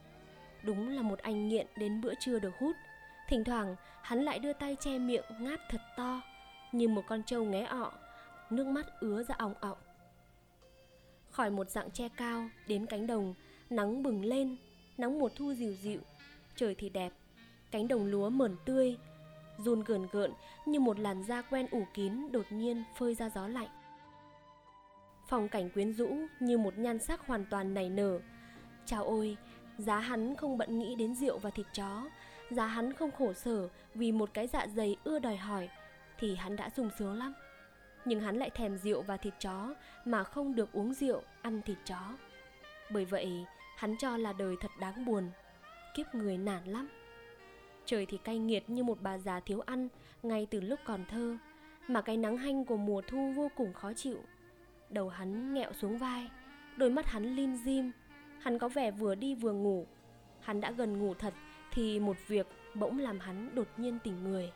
Đúng 0.64 0.96
là 0.96 1.02
một 1.02 1.20
anh 1.20 1.48
nghiện 1.48 1.68
đến 1.78 2.02
bữa 2.02 2.14
trưa 2.20 2.40
được 2.40 2.54
hút. 2.60 2.76
Thỉnh 3.30 3.44
thoảng 3.44 3.76
hắn 4.02 4.24
lại 4.24 4.40
đưa 4.40 4.54
tay 4.54 4.78
che 4.80 4.98
miệng 5.00 5.26
ngáp 5.40 5.60
thật 5.70 5.82
to 5.98 6.22
như 6.72 6.88
một 6.88 7.04
con 7.08 7.24
trâu 7.24 7.46
nghé 7.46 7.64
ọ 7.64 7.92
nước 8.50 8.68
mắt 8.68 8.86
ứa 9.00 9.24
ra 9.24 9.36
ọng 9.38 9.54
ọng. 9.60 9.78
Khỏi 11.30 11.50
một 11.50 11.70
dạng 11.70 11.92
tre 11.92 12.10
cao 12.10 12.50
đến 12.68 12.86
cánh 12.86 13.08
đồng, 13.08 13.34
nắng 13.70 14.04
bừng 14.04 14.26
lên, 14.26 14.58
nắng 14.98 15.20
mùa 15.20 15.30
thu 15.36 15.54
dịu 15.54 15.74
dịu, 15.74 16.00
trời 16.56 16.76
thì 16.76 16.90
đẹp, 16.90 17.14
cánh 17.72 17.88
đồng 17.88 18.06
lúa 18.06 18.30
mởn 18.30 18.56
tươi, 18.66 18.98
run 19.58 19.84
gờn 19.84 20.08
gợn 20.12 20.32
như 20.66 20.80
một 20.80 21.00
làn 21.00 21.24
da 21.24 21.42
quen 21.42 21.68
ủ 21.72 21.86
kín 21.94 22.32
đột 22.32 22.46
nhiên 22.50 22.84
phơi 22.98 23.16
ra 23.16 23.30
gió 23.30 23.48
lạnh. 23.48 23.70
Phong 25.28 25.50
cảnh 25.50 25.70
quyến 25.70 25.94
rũ 25.94 26.18
như 26.40 26.58
một 26.58 26.78
nhan 26.78 27.00
sắc 27.00 27.28
hoàn 27.28 27.46
toàn 27.50 27.74
nảy 27.74 27.90
nở. 27.90 28.20
Chào 28.86 29.04
ôi, 29.04 29.38
giá 29.78 30.00
hắn 30.00 30.36
không 30.36 30.58
bận 30.58 30.80
nghĩ 30.80 30.96
đến 30.96 31.16
rượu 31.16 31.38
và 31.38 31.50
thịt 31.50 31.66
chó, 31.74 32.10
giá 32.52 32.66
hắn 32.66 32.94
không 32.94 33.12
khổ 33.12 33.34
sở 33.34 33.70
vì 33.94 34.12
một 34.12 34.30
cái 34.34 34.48
dạ 34.48 34.68
dày 34.76 34.98
ưa 35.04 35.20
đòi 35.20 35.38
hỏi, 35.38 35.70
thì 36.20 36.36
hắn 36.36 36.56
đã 36.56 36.70
sung 36.70 36.90
sướng 37.00 37.14
lắm 37.14 37.34
nhưng 38.06 38.22
hắn 38.22 38.38
lại 38.38 38.50
thèm 38.50 38.78
rượu 38.78 39.02
và 39.02 39.18
thịt 39.18 39.34
chó, 39.40 39.76
mà 40.06 40.24
không 40.24 40.56
được 40.56 40.72
uống 40.72 40.94
rượu, 40.94 41.22
ăn 41.42 41.62
thịt 41.62 41.78
chó. 41.86 42.18
Bởi 42.92 43.06
vậy, 43.06 43.46
hắn 43.78 43.96
cho 43.98 44.18
là 44.18 44.34
đời 44.34 44.56
thật 44.62 44.72
đáng 44.80 45.06
buồn, 45.06 45.30
kiếp 45.96 46.16
người 46.16 46.38
nản 46.38 46.64
lắm. 46.66 46.90
Trời 47.86 48.06
thì 48.06 48.18
cay 48.18 48.40
nghiệt 48.40 48.70
như 48.70 48.84
một 48.84 48.98
bà 49.02 49.18
già 49.18 49.40
thiếu 49.40 49.62
ăn, 49.66 49.88
ngay 50.24 50.48
từ 50.50 50.62
lúc 50.62 50.80
còn 50.86 51.06
thơ, 51.06 51.38
mà 51.88 52.02
cái 52.02 52.18
nắng 52.18 52.38
hanh 52.38 52.66
của 52.66 52.78
mùa 52.78 53.02
thu 53.02 53.34
vô 53.36 53.52
cùng 53.56 53.74
khó 53.74 53.94
chịu. 53.94 54.18
Đầu 54.90 55.10
hắn 55.10 55.54
nghẹo 55.54 55.74
xuống 55.74 55.98
vai, 55.98 56.30
đôi 56.78 56.90
mắt 56.90 57.06
hắn 57.06 57.36
lim 57.36 57.56
dim, 57.56 57.92
hắn 58.40 58.60
có 58.60 58.70
vẻ 58.70 58.92
vừa 58.92 59.16
đi 59.16 59.36
vừa 59.36 59.54
ngủ. 59.54 59.86
Hắn 60.42 60.62
đã 60.62 60.72
gần 60.72 61.00
ngủ 61.00 61.14
thật 61.14 61.34
thì 61.72 62.00
một 62.00 62.18
việc 62.28 62.48
bỗng 62.76 63.00
làm 63.00 63.20
hắn 63.20 63.56
đột 63.56 63.68
nhiên 63.78 64.00
tỉnh 64.04 64.24
người. 64.24 64.52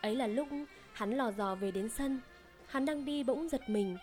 Ấy 0.00 0.16
là 0.16 0.26
lúc 0.26 0.48
hắn 0.94 1.10
lò 1.10 1.30
dò 1.30 1.54
về 1.54 1.70
đến 1.70 1.88
sân. 1.88 2.20
Hắn 2.66 2.84
đang 2.84 3.04
đi 3.04 3.24
bỗng 3.24 3.48
giật 3.48 3.70
mình. 3.70 3.96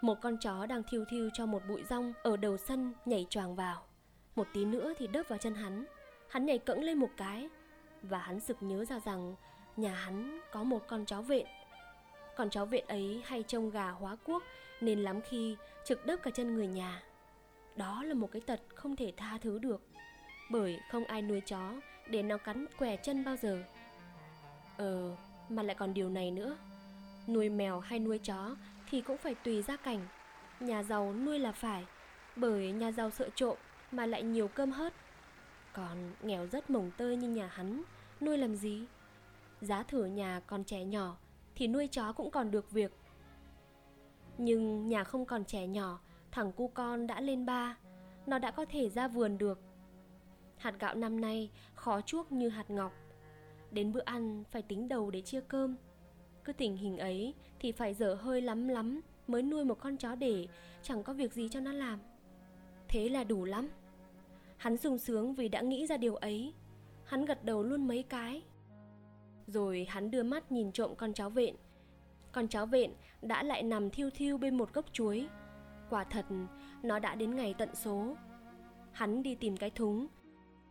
Một 0.00 0.20
con 0.20 0.36
chó 0.36 0.66
đang 0.66 0.82
thiêu 0.82 1.04
thiêu 1.04 1.30
cho 1.32 1.46
một 1.46 1.62
bụi 1.68 1.82
rong 1.90 2.12
ở 2.22 2.36
đầu 2.36 2.56
sân 2.56 2.92
nhảy 3.04 3.26
choàng 3.30 3.54
vào. 3.54 3.82
Một 4.36 4.46
tí 4.54 4.64
nữa 4.64 4.92
thì 4.98 5.06
đớp 5.06 5.28
vào 5.28 5.38
chân 5.38 5.54
hắn. 5.54 5.84
Hắn 6.28 6.46
nhảy 6.46 6.58
cẫng 6.58 6.82
lên 6.82 6.98
một 6.98 7.10
cái. 7.16 7.48
Và 8.02 8.18
hắn 8.18 8.40
sực 8.40 8.56
nhớ 8.60 8.84
ra 8.84 9.00
rằng 9.00 9.34
nhà 9.76 9.94
hắn 9.94 10.40
có 10.52 10.62
một 10.62 10.82
con 10.88 11.04
chó 11.04 11.20
vện. 11.22 11.46
Con 12.36 12.50
chó 12.50 12.64
vện 12.64 12.86
ấy 12.86 13.22
hay 13.24 13.42
trông 13.42 13.70
gà 13.70 13.90
hóa 13.90 14.16
quốc 14.24 14.42
nên 14.80 14.98
lắm 14.98 15.20
khi 15.20 15.56
trực 15.84 16.06
đớp 16.06 16.16
cả 16.22 16.30
chân 16.30 16.54
người 16.54 16.66
nhà. 16.66 17.02
Đó 17.76 18.02
là 18.02 18.14
một 18.14 18.28
cái 18.32 18.42
tật 18.46 18.60
không 18.74 18.96
thể 18.96 19.12
tha 19.16 19.38
thứ 19.40 19.58
được, 19.58 19.82
bởi 20.50 20.80
không 20.90 21.04
ai 21.04 21.22
nuôi 21.22 21.40
chó 21.40 21.72
để 22.10 22.22
nó 22.22 22.36
cắn 22.38 22.66
què 22.78 22.96
chân 22.96 23.24
bao 23.24 23.36
giờ. 23.36 23.62
Ờ 24.76 25.16
mà 25.48 25.62
lại 25.62 25.76
còn 25.76 25.94
điều 25.94 26.10
này 26.10 26.30
nữa. 26.30 26.56
Nuôi 27.28 27.48
mèo 27.48 27.80
hay 27.80 27.98
nuôi 27.98 28.18
chó 28.18 28.56
thì 28.90 29.00
cũng 29.00 29.16
phải 29.18 29.34
tùy 29.34 29.62
gia 29.62 29.76
cảnh. 29.76 30.06
Nhà 30.60 30.82
giàu 30.82 31.14
nuôi 31.14 31.38
là 31.38 31.52
phải, 31.52 31.84
bởi 32.36 32.72
nhà 32.72 32.92
giàu 32.92 33.10
sợ 33.10 33.28
trộm 33.34 33.56
mà 33.92 34.06
lại 34.06 34.22
nhiều 34.22 34.48
cơm 34.48 34.70
hớt. 34.70 34.92
Còn 35.72 36.12
nghèo 36.22 36.46
rất 36.46 36.70
mồng 36.70 36.90
tơi 36.96 37.16
như 37.16 37.28
nhà 37.28 37.46
hắn, 37.46 37.82
nuôi 38.20 38.38
làm 38.38 38.56
gì? 38.56 38.84
Giá 39.60 39.82
thử 39.82 40.04
nhà 40.04 40.40
còn 40.46 40.64
trẻ 40.64 40.84
nhỏ 40.84 41.16
thì 41.54 41.66
nuôi 41.66 41.86
chó 41.86 42.12
cũng 42.12 42.30
còn 42.30 42.50
được 42.50 42.70
việc. 42.70 42.92
Nhưng 44.38 44.86
nhà 44.86 45.04
không 45.04 45.26
còn 45.26 45.44
trẻ 45.44 45.66
nhỏ, 45.66 46.00
thằng 46.30 46.52
cu 46.52 46.68
con 46.68 47.06
đã 47.06 47.20
lên 47.20 47.46
ba, 47.46 47.76
nó 48.26 48.38
đã 48.38 48.50
có 48.50 48.64
thể 48.64 48.88
ra 48.88 49.08
vườn 49.08 49.38
được. 49.38 49.60
Hạt 50.56 50.74
gạo 50.80 50.94
năm 50.94 51.20
nay 51.20 51.50
khó 51.74 52.00
chuốc 52.00 52.32
như 52.32 52.48
hạt 52.48 52.70
ngọc 52.70 52.92
đến 53.70 53.92
bữa 53.92 54.02
ăn 54.04 54.44
phải 54.50 54.62
tính 54.62 54.88
đầu 54.88 55.10
để 55.10 55.20
chia 55.20 55.40
cơm. 55.40 55.76
Cứ 56.44 56.52
tình 56.52 56.76
hình 56.76 56.98
ấy 56.98 57.34
thì 57.60 57.72
phải 57.72 57.94
dở 57.94 58.14
hơi 58.14 58.40
lắm 58.40 58.68
lắm 58.68 59.00
mới 59.26 59.42
nuôi 59.42 59.64
một 59.64 59.80
con 59.80 59.96
chó 59.96 60.14
để, 60.14 60.46
chẳng 60.82 61.02
có 61.02 61.12
việc 61.12 61.32
gì 61.32 61.48
cho 61.48 61.60
nó 61.60 61.72
làm. 61.72 61.98
Thế 62.88 63.08
là 63.08 63.24
đủ 63.24 63.44
lắm. 63.44 63.68
Hắn 64.56 64.76
sung 64.76 64.98
sướng 64.98 65.34
vì 65.34 65.48
đã 65.48 65.60
nghĩ 65.60 65.86
ra 65.86 65.96
điều 65.96 66.14
ấy. 66.14 66.52
Hắn 67.04 67.24
gật 67.24 67.44
đầu 67.44 67.62
luôn 67.62 67.88
mấy 67.88 68.02
cái. 68.02 68.42
Rồi 69.46 69.86
hắn 69.88 70.10
đưa 70.10 70.22
mắt 70.22 70.52
nhìn 70.52 70.72
trộm 70.72 70.94
con 70.96 71.12
chó 71.12 71.28
vện. 71.28 71.54
Con 72.32 72.48
chó 72.48 72.66
vện 72.66 72.92
đã 73.22 73.42
lại 73.42 73.62
nằm 73.62 73.90
thiêu 73.90 74.10
thiêu 74.10 74.38
bên 74.38 74.56
một 74.56 74.72
gốc 74.72 74.84
chuối. 74.92 75.28
Quả 75.90 76.04
thật, 76.04 76.26
nó 76.82 76.98
đã 76.98 77.14
đến 77.14 77.36
ngày 77.36 77.54
tận 77.58 77.74
số. 77.74 78.16
Hắn 78.92 79.22
đi 79.22 79.34
tìm 79.34 79.56
cái 79.56 79.70
thúng. 79.70 80.06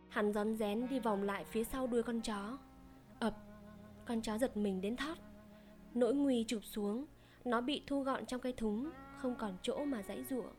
Hắn 0.08 0.32
rón 0.32 0.56
rén 0.56 0.88
đi 0.88 1.00
vòng 1.00 1.22
lại 1.22 1.44
phía 1.44 1.64
sau 1.64 1.86
đuôi 1.86 2.02
con 2.02 2.20
chó 2.20 2.58
con 4.08 4.22
chó 4.22 4.38
giật 4.38 4.56
mình 4.56 4.80
đến 4.80 4.96
thót. 4.96 5.14
Nỗi 5.94 6.14
nguy 6.14 6.44
chụp 6.44 6.64
xuống, 6.64 7.06
nó 7.44 7.60
bị 7.60 7.82
thu 7.86 8.02
gọn 8.02 8.26
trong 8.26 8.40
cái 8.40 8.52
thúng, 8.52 8.90
không 9.16 9.34
còn 9.38 9.56
chỗ 9.62 9.84
mà 9.84 10.02
dãy 10.02 10.24
giụa 10.30 10.50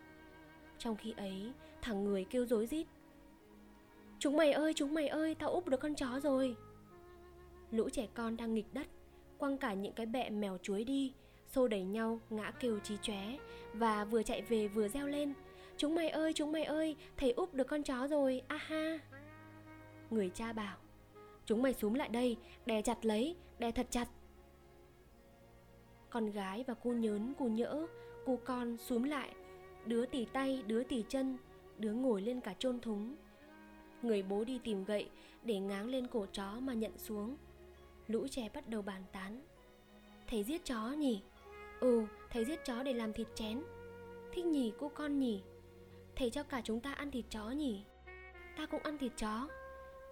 trong 0.78 0.96
khi 0.96 1.14
ấy, 1.18 1.52
thằng 1.82 2.04
người 2.04 2.26
kêu 2.30 2.46
rối 2.46 2.68
rít. 2.68 2.88
Chúng 4.20 4.38
mày 4.38 4.52
ơi, 4.52 4.74
chúng 4.74 4.94
mày 4.94 5.08
ơi, 5.08 5.36
tao 5.36 5.50
úp 5.50 5.68
được 5.68 5.80
con 5.80 5.96
chó 5.96 6.20
rồi. 6.20 6.56
Lũ 7.72 7.90
trẻ 7.90 8.08
con 8.14 8.38
đang 8.38 8.54
nghịch 8.54 8.74
đất, 8.74 8.88
Quăng 9.38 9.58
cả 9.58 9.74
những 9.74 9.94
cái 9.94 10.06
bẹ 10.06 10.30
mèo 10.30 10.58
chuối 10.62 10.84
đi, 10.84 11.14
Xô 11.48 11.68
đẩy 11.68 11.84
nhau 11.84 12.20
ngã 12.30 12.52
kêu 12.52 12.80
chí 12.80 12.98
chóe 13.02 13.38
Và 13.74 14.06
vừa 14.06 14.24
chạy 14.24 14.42
về 14.42 14.68
vừa 14.68 14.88
reo 14.88 15.08
lên, 15.08 15.34
Chúng 15.78 15.96
mày 15.96 16.10
ơi, 16.10 16.34
chúng 16.34 16.52
mày 16.52 16.64
ơi, 16.64 16.96
Thầy 17.18 17.32
úp 17.32 17.54
được 17.54 17.68
con 17.68 17.84
chó 17.84 18.08
rồi, 18.08 18.42
a 18.48 18.58
ha. 18.58 19.00
Người 20.10 20.32
cha 20.34 20.54
bảo 20.54 20.78
Chúng 21.50 21.62
mày 21.62 21.74
xuống 21.74 21.96
lại 21.96 22.10
đây, 22.10 22.38
Đè 22.66 22.82
chặt 22.82 23.06
lấy, 23.06 23.36
Đè 23.60 23.72
thật 23.72 23.88
chặt. 23.90 24.08
Con 26.10 26.32
gái 26.32 26.64
và 26.68 26.74
cô 26.74 26.92
nhớn 26.92 27.34
cô 27.40 27.46
nhỡ 27.46 27.88
Cô 28.26 28.40
con 28.46 28.78
xuống 28.78 29.04
lại, 29.04 29.34
Đứa 29.86 30.06
tỉ 30.06 30.26
tay, 30.26 30.64
đứa 30.68 30.84
tỉ 30.84 31.04
chân, 31.10 31.38
Đứa 31.78 31.94
ngồi 31.94 32.22
lên 32.22 32.42
cả 32.42 32.54
chôn 32.60 32.80
thúng. 32.80 33.16
Người 34.02 34.24
bố 34.24 34.44
đi 34.44 34.60
tìm 34.64 34.84
gậy 34.84 35.10
Để 35.44 35.60
ngáng 35.60 35.88
lên 35.88 36.08
cổ 36.08 36.26
chó 36.34 36.60
mà 36.60 36.74
nhận 36.74 36.98
xuống. 36.98 37.36
Lũ 38.08 38.28
trẻ 38.28 38.50
bắt 38.54 38.68
đầu 38.68 38.82
bàn 38.82 39.04
tán. 39.12 39.42
Thầy 40.28 40.44
giết 40.44 40.66
chó 40.66 40.92
nhỉ? 40.92 41.22
Ừ 41.80 42.06
thầy 42.30 42.46
giết 42.46 42.66
chó 42.66 42.84
để 42.84 42.94
làm 42.94 43.14
thịt 43.14 43.28
chén. 43.36 43.64
Thích 44.34 44.46
nhỉ 44.46 44.74
cô 44.80 44.90
con 44.90 45.20
nhỉ? 45.20 45.42
Thầy 46.16 46.30
cho 46.30 46.44
cả 46.44 46.62
chúng 46.64 46.80
ta 46.80 46.94
ăn 46.94 47.12
thịt 47.12 47.26
chó 47.30 47.50
nhỉ? 47.50 47.84
Ta 48.58 48.66
cũng 48.66 48.84
ăn 48.84 48.98
thịt 48.98 49.12
chó. 49.18 49.48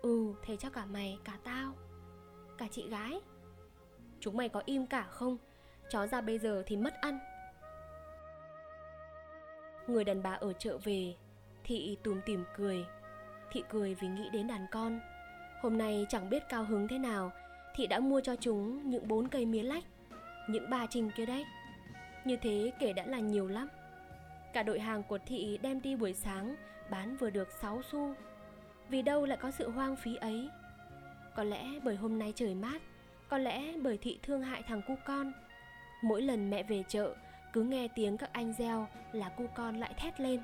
Ừ 0.02 0.34
thế 0.42 0.58
cho 0.58 0.70
cả 0.70 0.86
mày, 0.86 1.20
cả 1.24 1.34
tao. 1.44 1.74
Cả 2.58 2.68
chị 2.72 2.90
gái. 2.90 3.22
Chúng 4.20 4.38
mày 4.38 4.50
có 4.50 4.62
im 4.66 4.88
cả 4.88 5.04
không? 5.04 5.38
Chó 5.90 6.08
ra 6.08 6.22
bây 6.22 6.40
giờ 6.40 6.64
thì 6.66 6.78
mất 6.78 6.94
ăn. 7.02 7.20
Người 9.88 10.04
đàn 10.04 10.24
bà 10.24 10.32
ở 10.32 10.54
chợ 10.54 10.78
về, 10.84 11.16
Thị 11.64 11.98
tùm 12.04 12.22
tìm 12.26 12.44
cười. 12.58 12.86
Thị 13.52 13.64
cười 13.70 13.96
vì 13.96 14.08
nghĩ 14.08 14.30
đến 14.30 14.48
đàn 14.48 14.66
con. 14.72 15.00
Hôm 15.62 15.78
nay 15.78 16.06
chẳng 16.10 16.30
biết 16.30 16.44
cao 16.50 16.64
hứng 16.64 16.88
thế 16.88 16.98
nào, 16.98 17.32
Thị 17.76 17.88
đã 17.88 18.00
mua 18.00 18.22
cho 18.22 18.36
chúng 18.36 18.90
những 18.90 19.08
bốn 19.08 19.28
cây 19.28 19.46
mía 19.46 19.64
lách, 19.64 19.84
Những 20.50 20.70
ba 20.70 20.86
trình 20.90 21.12
kia 21.16 21.26
đấy. 21.26 21.46
Như 22.26 22.38
thế 22.42 22.72
kể 22.80 22.94
đã 22.94 23.06
là 23.06 23.20
nhiều 23.20 23.48
lắm. 23.48 23.68
Cả 24.54 24.64
đội 24.64 24.80
hàng 24.80 25.04
của 25.04 25.18
Thị 25.26 25.60
đem 25.62 25.82
đi 25.82 25.96
buổi 25.96 26.14
sáng, 26.14 26.56
Bán 26.90 27.18
vừa 27.18 27.30
được 27.30 27.52
6 27.62 27.82
xu. 27.92 28.14
Vì 28.90 29.02
đâu 29.02 29.26
lại 29.26 29.38
có 29.42 29.52
sự 29.52 29.70
hoang 29.70 29.96
phí 29.96 30.16
ấy? 30.16 30.50
Có 31.36 31.44
lẽ 31.44 31.66
bởi 31.84 31.96
hôm 31.96 32.20
nay 32.20 32.34
trời 32.36 32.56
mát, 32.56 32.82
Có 33.30 33.38
lẽ 33.38 33.74
bởi 33.82 33.98
Thị 33.98 34.20
thương 34.24 34.42
hại 34.42 34.64
thằng 34.64 34.82
cu 34.88 34.96
con. 35.06 35.32
Mỗi 36.02 36.22
lần 36.22 36.50
mẹ 36.50 36.64
về 36.64 36.84
chợ, 36.88 37.16
Cứ 37.54 37.64
nghe 37.64 37.88
tiếng 37.96 38.18
các 38.18 38.30
anh 38.34 38.54
reo 38.54 38.88
là 39.12 39.30
cu 39.30 39.48
con 39.56 39.80
lại 39.80 39.94
thét 39.98 40.20
lên. 40.20 40.40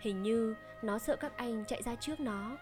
Hình 0.00 0.22
như 0.22 0.54
nó 0.82 0.98
sợ 0.98 1.16
các 1.16 1.36
anh 1.36 1.64
chạy 1.68 1.82
ra 1.82 1.94
trước 1.94 2.20
nó. 2.20 2.56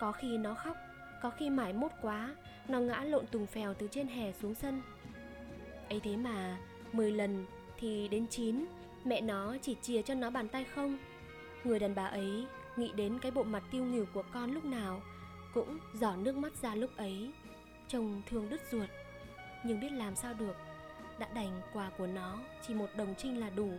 Có 0.00 0.12
khi 0.12 0.38
nó 0.38 0.54
khóc, 0.54 0.76
Có 1.22 1.30
khi 1.30 1.50
mải 1.50 1.72
mốt 1.72 1.90
quá, 2.02 2.34
Nó 2.68 2.80
ngã 2.80 3.00
lộn 3.00 3.26
tùng 3.26 3.46
phèo 3.46 3.74
từ 3.74 3.88
trên 3.90 4.08
hè 4.08 4.32
xuống 4.32 4.54
sân. 4.54 4.82
Ấy 5.88 6.00
thế 6.00 6.16
mà 6.16 6.56
10 6.92 7.12
lần 7.12 7.46
thì 7.78 8.08
đến 8.08 8.26
9 8.26 8.66
Mẹ 9.04 9.20
nó 9.20 9.56
chỉ 9.62 9.76
chìa 9.82 10.02
cho 10.02 10.14
nó 10.14 10.30
bàn 10.30 10.48
tay 10.48 10.64
không? 10.64 10.98
Người 11.64 11.78
đàn 11.78 11.94
bà 11.94 12.04
ấy 12.04 12.46
nghĩ 12.76 12.92
đến 12.96 13.18
cái 13.18 13.30
bộ 13.30 13.42
mặt 13.42 13.62
tiêu 13.70 13.84
nghỉu 13.84 14.06
của 14.14 14.22
con 14.32 14.52
lúc 14.52 14.64
nào, 14.64 15.02
Cũng 15.54 15.78
giỏ 15.94 16.16
nước 16.16 16.36
mắt 16.36 16.52
ra 16.62 16.74
lúc 16.74 16.90
ấy. 16.96 17.32
Chồng 17.88 18.22
thương 18.30 18.48
đứt 18.50 18.60
ruột, 18.70 18.88
Nhưng 19.64 19.80
biết 19.80 19.92
làm 19.92 20.16
sao 20.16 20.34
được. 20.34 20.56
Đã 21.18 21.28
đành 21.34 21.60
quà 21.72 21.90
của 21.98 22.06
nó 22.06 22.38
chỉ 22.66 22.74
một 22.74 22.88
đồng 22.96 23.14
trinh 23.18 23.40
là 23.40 23.50
đủ, 23.50 23.72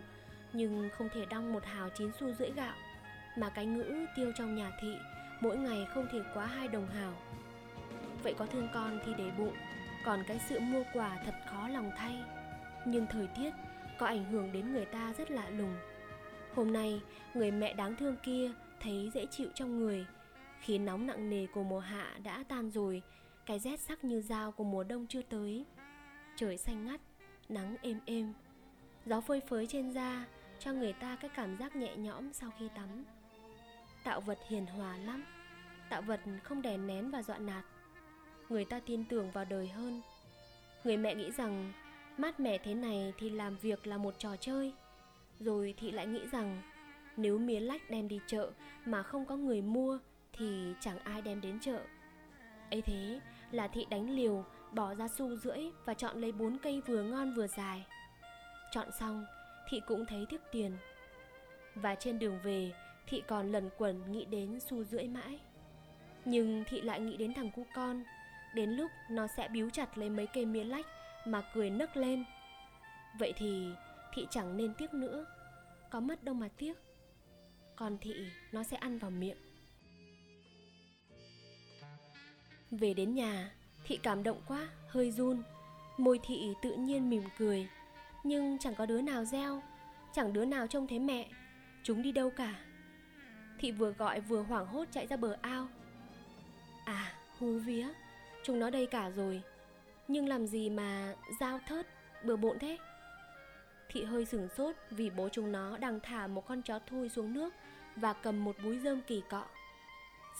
Nhưng 0.52 0.88
không 0.98 1.08
thể 1.14 1.26
đong 1.26 1.52
một 1.52 1.64
hào 1.64 1.88
chín 1.98 2.10
xu 2.20 2.32
rưỡi 2.32 2.50
gạo. 2.50 2.74
Mà 3.38 3.48
cái 3.48 3.66
ngữ 3.66 4.06
tiêu 4.16 4.32
trong 4.36 4.54
nhà 4.54 4.72
thị, 4.80 4.96
Mỗi 5.40 5.56
ngày 5.56 5.86
không 5.94 6.06
thể 6.12 6.18
quá 6.34 6.46
hai 6.46 6.68
đồng 6.68 6.88
hào. 6.88 7.12
Vậy 8.22 8.34
có 8.38 8.46
thương 8.46 8.68
con 8.74 9.00
thì 9.06 9.12
để 9.18 9.30
bụng, 9.38 9.54
Còn 10.04 10.24
cái 10.28 10.40
sự 10.48 10.60
mua 10.60 10.82
quà 10.92 11.18
thật 11.24 11.34
khó 11.50 11.68
lòng 11.68 11.90
thay. 11.96 12.22
Nhưng 12.86 13.06
thời 13.06 13.26
tiết 13.26 13.50
có 13.98 14.06
ảnh 14.06 14.24
hưởng 14.24 14.52
đến 14.52 14.72
người 14.72 14.84
ta 14.84 15.12
rất 15.18 15.30
lạ 15.30 15.50
lùng. 15.50 15.76
Hôm 16.54 16.72
nay, 16.72 17.00
người 17.34 17.50
mẹ 17.50 17.74
đáng 17.74 17.96
thương 17.96 18.16
kia 18.22 18.50
thấy 18.80 19.10
dễ 19.14 19.26
chịu 19.30 19.48
trong 19.54 19.78
người. 19.78 20.06
Khí 20.60 20.78
nóng 20.78 21.06
nặng 21.06 21.30
nề 21.30 21.46
của 21.46 21.62
mùa 21.62 21.78
hạ 21.78 22.18
đã 22.22 22.44
tan 22.48 22.70
rồi, 22.70 23.02
cái 23.46 23.58
rét 23.58 23.80
sắc 23.80 24.04
như 24.04 24.20
dao 24.20 24.52
của 24.52 24.64
mùa 24.64 24.84
đông 24.84 25.06
chưa 25.06 25.22
tới. 25.22 25.64
Trời 26.36 26.56
xanh 26.56 26.84
ngắt, 26.84 27.00
nắng 27.48 27.76
êm 27.82 28.00
êm. 28.06 28.32
Gió 29.06 29.20
phơi 29.20 29.40
phới 29.40 29.66
trên 29.66 29.90
da, 29.90 30.26
cho 30.58 30.72
người 30.72 30.92
ta 30.92 31.16
cái 31.20 31.30
cảm 31.34 31.56
giác 31.56 31.76
nhẹ 31.76 31.96
nhõm 31.96 32.32
sau 32.32 32.50
khi 32.58 32.68
tắm. 32.74 33.04
Tạo 34.04 34.20
vật 34.20 34.38
hiền 34.48 34.66
hòa 34.66 34.96
lắm, 34.96 35.24
tạo 35.88 36.02
vật 36.02 36.20
không 36.42 36.62
đè 36.62 36.76
nén 36.76 37.10
và 37.10 37.22
dọa 37.22 37.38
nạt. 37.38 37.64
Người 38.48 38.64
ta 38.64 38.80
tin 38.80 39.04
tưởng 39.04 39.30
vào 39.30 39.44
đời 39.44 39.68
hơn. 39.68 40.00
Người 40.84 40.96
mẹ 40.96 41.14
nghĩ 41.14 41.30
rằng, 41.30 41.72
Mát 42.18 42.40
mẻ 42.40 42.58
thế 42.58 42.74
này 42.74 43.12
thì 43.18 43.30
làm 43.30 43.56
việc 43.56 43.86
là 43.86 43.98
một 43.98 44.14
trò 44.18 44.36
chơi. 44.36 44.72
Rồi 45.40 45.74
thị 45.76 45.90
lại 45.90 46.06
nghĩ 46.06 46.20
rằng 46.32 46.62
nếu 47.16 47.38
mía 47.38 47.60
lách 47.60 47.90
đem 47.90 48.08
đi 48.08 48.20
chợ 48.26 48.50
mà 48.84 49.02
không 49.02 49.26
có 49.26 49.36
người 49.36 49.62
mua 49.62 49.98
Thì 50.32 50.74
chẳng 50.80 50.98
ai 50.98 51.22
đem 51.22 51.40
đến 51.40 51.58
chợ. 51.60 51.80
Ấy 52.70 52.82
thế, 52.82 53.20
là 53.50 53.68
thị 53.68 53.86
đánh 53.90 54.10
liều, 54.10 54.44
Bỏ 54.72 54.94
ra 54.94 55.08
xu 55.08 55.36
rưỡi 55.36 55.58
và 55.84 55.94
chọn 55.94 56.20
lấy 56.20 56.32
bốn 56.32 56.58
cây 56.58 56.82
vừa 56.86 57.02
ngon 57.02 57.34
vừa 57.34 57.46
dài. 57.46 57.86
Chọn 58.72 58.92
xong, 58.92 59.26
thị 59.68 59.80
cũng 59.86 60.06
thấy 60.06 60.26
tiếc 60.28 60.40
tiền. 60.52 60.76
Và 61.74 61.94
trên 61.94 62.18
đường 62.18 62.38
về, 62.44 62.72
thị 63.06 63.22
còn 63.26 63.52
lần 63.52 63.70
quẩn 63.78 64.12
nghĩ 64.12 64.24
đến 64.24 64.60
xu 64.60 64.84
rưỡi 64.84 65.04
mãi. 65.04 65.38
Nhưng 66.24 66.64
thị 66.68 66.80
lại 66.80 67.00
nghĩ 67.00 67.16
đến 67.16 67.34
thằng 67.34 67.50
cu 67.50 67.66
con, 67.74 68.04
Đến 68.56 68.70
lúc 68.70 68.90
nó 69.10 69.26
sẽ 69.26 69.48
biếu 69.48 69.70
chặt 69.70 69.98
lấy 69.98 70.10
mấy 70.10 70.26
cây 70.26 70.44
mía 70.44 70.64
lách 70.64 70.86
mà 71.26 71.42
cười 71.54 71.70
nấc 71.70 71.96
lên. 71.96 72.24
Vậy 73.18 73.32
thì, 73.36 73.68
thị 74.14 74.26
chẳng 74.30 74.56
nên 74.56 74.74
tiếc 74.74 74.94
nữa. 74.94 75.26
Có 75.90 76.00
mất 76.00 76.24
đâu 76.24 76.34
mà 76.34 76.48
tiếc 76.56 76.74
còn 77.76 77.98
thị 77.98 78.14
nó 78.52 78.62
sẽ 78.62 78.76
ăn 78.76 78.98
vào 78.98 79.10
miệng. 79.10 79.36
Về 82.70 82.94
đến 82.94 83.14
nhà, 83.14 83.50
thị 83.84 83.98
cảm 84.02 84.22
động 84.22 84.40
quá, 84.48 84.68
hơi 84.88 85.10
run. 85.10 85.42
Môi 85.96 86.20
thị 86.22 86.54
tự 86.62 86.74
nhiên 86.74 87.10
mỉm 87.10 87.22
cười. 87.38 87.68
Nhưng 88.24 88.58
chẳng 88.58 88.74
có 88.74 88.86
đứa 88.86 89.00
nào 89.00 89.24
reo, 89.24 89.62
chẳng 90.14 90.32
đứa 90.32 90.44
nào 90.44 90.66
trông 90.66 90.86
thấy 90.86 90.98
mẹ. 90.98 91.28
Chúng 91.82 92.02
đi 92.02 92.12
đâu 92.12 92.30
cả? 92.30 92.54
Thị 93.58 93.72
vừa 93.72 93.92
gọi 93.92 94.20
vừa 94.20 94.42
hoảng 94.42 94.66
hốt 94.66 94.84
chạy 94.92 95.06
ra 95.06 95.16
bờ 95.16 95.36
ao. 95.42 95.68
À 96.84 97.14
hú 97.38 97.58
vía, 97.58 97.88
chúng 98.44 98.58
nó 98.58 98.70
đây 98.70 98.86
cả 98.86 99.10
rồi. 99.10 99.42
Nhưng 100.08 100.28
làm 100.28 100.46
gì 100.46 100.70
mà 100.70 101.14
dao 101.40 101.60
thớt, 101.66 101.86
bừa 102.24 102.36
bộn 102.36 102.58
thế? 102.58 102.78
Thị 103.96 104.04
hơi 104.04 104.24
sửng 104.24 104.48
sốt 104.48 104.74
vì 104.90 105.10
bố 105.10 105.28
chúng 105.28 105.52
nó 105.52 105.78
đang 105.78 106.00
thả 106.00 106.26
một 106.26 106.46
con 106.46 106.62
chó 106.62 106.78
thui 106.78 107.08
xuống 107.08 107.34
nước 107.34 107.54
và 107.96 108.12
cầm 108.12 108.44
một 108.44 108.56
búi 108.64 108.78
rơm 108.78 109.00
kỳ 109.02 109.22
cọ. 109.30 109.44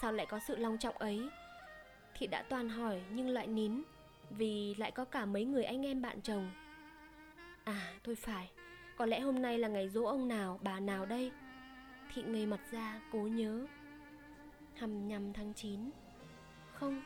Sao 0.01 0.13
lại 0.13 0.27
có 0.27 0.41
sự 0.49 0.57
long 0.57 0.79
trọng 0.79 0.99
ấy? 0.99 1.29
Thị 2.15 2.27
đã 2.27 2.43
toàn 2.43 2.69
hỏi 2.69 3.03
nhưng 3.11 3.29
lại 3.29 3.47
nín 3.47 3.83
vì 4.31 4.75
lại 4.79 4.91
có 4.91 5.05
cả 5.05 5.27
mấy 5.27 5.45
người 5.45 5.65
anh 5.65 5.87
em 5.87 6.03
bạn 6.03 6.21
chồng. 6.21 6.51
À, 7.65 7.95
thôi 8.05 8.15
phải, 8.15 8.51
có 8.97 9.07
lẽ 9.07 9.21
hôm 9.21 9.43
nay 9.43 9.59
là 9.59 9.69
ngày 9.69 9.89
dỗ 9.89 10.05
ông 10.05 10.29
nào, 10.29 10.59
bà 10.63 10.81
nào 10.81 11.07
đây? 11.07 11.33
Thị 12.15 12.23
ngây 12.23 12.47
mặt 12.47 12.61
ra, 12.71 13.01
cố 13.13 13.19
nhớ. 13.19 13.67
25 14.75 15.33
tháng 15.33 15.55
9 15.55 15.91
Không, 16.73 17.03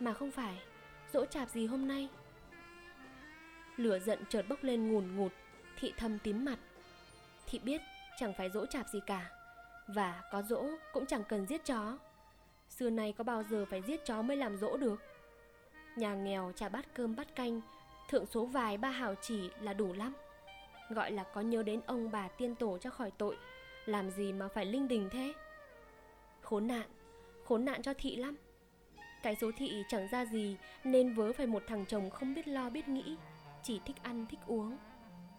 mà 0.00 0.12
không 0.12 0.30
phải 0.30 0.58
dỗ 1.12 1.24
chạp 1.24 1.50
gì 1.50 1.66
hôm 1.66 1.88
nay 1.88 2.08
lửa 3.76 3.98
giận 3.98 4.18
chợt 4.28 4.44
bốc 4.48 4.64
lên 4.64 4.92
ngùn 4.92 5.16
ngụt, 5.16 5.32
thị 5.78 5.92
thâm 5.96 6.18
tím 6.18 6.44
mặt. 6.44 6.58
Thị 7.46 7.58
biết 7.58 7.80
chẳng 8.18 8.32
phải 8.38 8.50
dỗ 8.50 8.66
chạp 8.66 8.88
gì 8.88 9.00
cả, 9.06 9.30
và 9.88 10.22
có 10.32 10.42
dỗ 10.42 10.64
cũng 10.92 11.06
chẳng 11.06 11.24
cần 11.28 11.46
giết 11.46 11.64
chó. 11.64 11.98
Xưa 12.68 12.90
nay 12.90 13.14
có 13.18 13.24
bao 13.24 13.42
giờ 13.42 13.64
phải 13.70 13.82
giết 13.86 14.04
chó 14.04 14.22
mới 14.22 14.36
làm 14.36 14.56
dỗ 14.56 14.76
được? 14.76 15.02
Nhà 15.96 16.14
nghèo 16.14 16.52
trả 16.56 16.68
bát 16.68 16.94
cơm 16.94 17.16
bát 17.16 17.34
canh, 17.34 17.60
thượng 18.08 18.26
số 18.26 18.46
vài 18.46 18.78
ba 18.78 18.90
hào 18.90 19.14
chỉ 19.22 19.50
là 19.60 19.72
đủ 19.72 19.92
lắm. 19.92 20.14
Gọi 20.90 21.10
là 21.10 21.22
có 21.22 21.40
nhớ 21.40 21.62
đến 21.62 21.80
ông 21.86 22.10
bà 22.10 22.28
tiên 22.28 22.54
tổ 22.54 22.78
cho 22.78 22.90
khỏi 22.90 23.10
tội, 23.18 23.36
làm 23.86 24.10
gì 24.10 24.32
mà 24.32 24.48
phải 24.48 24.66
linh 24.66 24.88
đình 24.88 25.08
thế? 25.12 25.32
Khốn 26.40 26.66
nạn 26.66 26.86
khốn 27.46 27.64
nạn 27.64 27.82
cho 27.82 27.94
thị 27.94 28.16
lắm. 28.16 28.36
Cái 29.22 29.36
số 29.40 29.50
thị 29.56 29.82
chẳng 29.88 30.08
ra 30.12 30.24
gì, 30.24 30.56
nên 30.84 31.14
vớ 31.14 31.32
phải 31.32 31.46
một 31.46 31.62
thằng 31.66 31.84
chồng 31.88 32.10
không 32.10 32.34
biết 32.34 32.48
lo 32.48 32.70
biết 32.70 32.88
nghĩ 32.88 33.16
chỉ 33.66 33.80
thích 33.84 34.02
ăn, 34.02 34.26
thích 34.26 34.38
uống. 34.46 34.76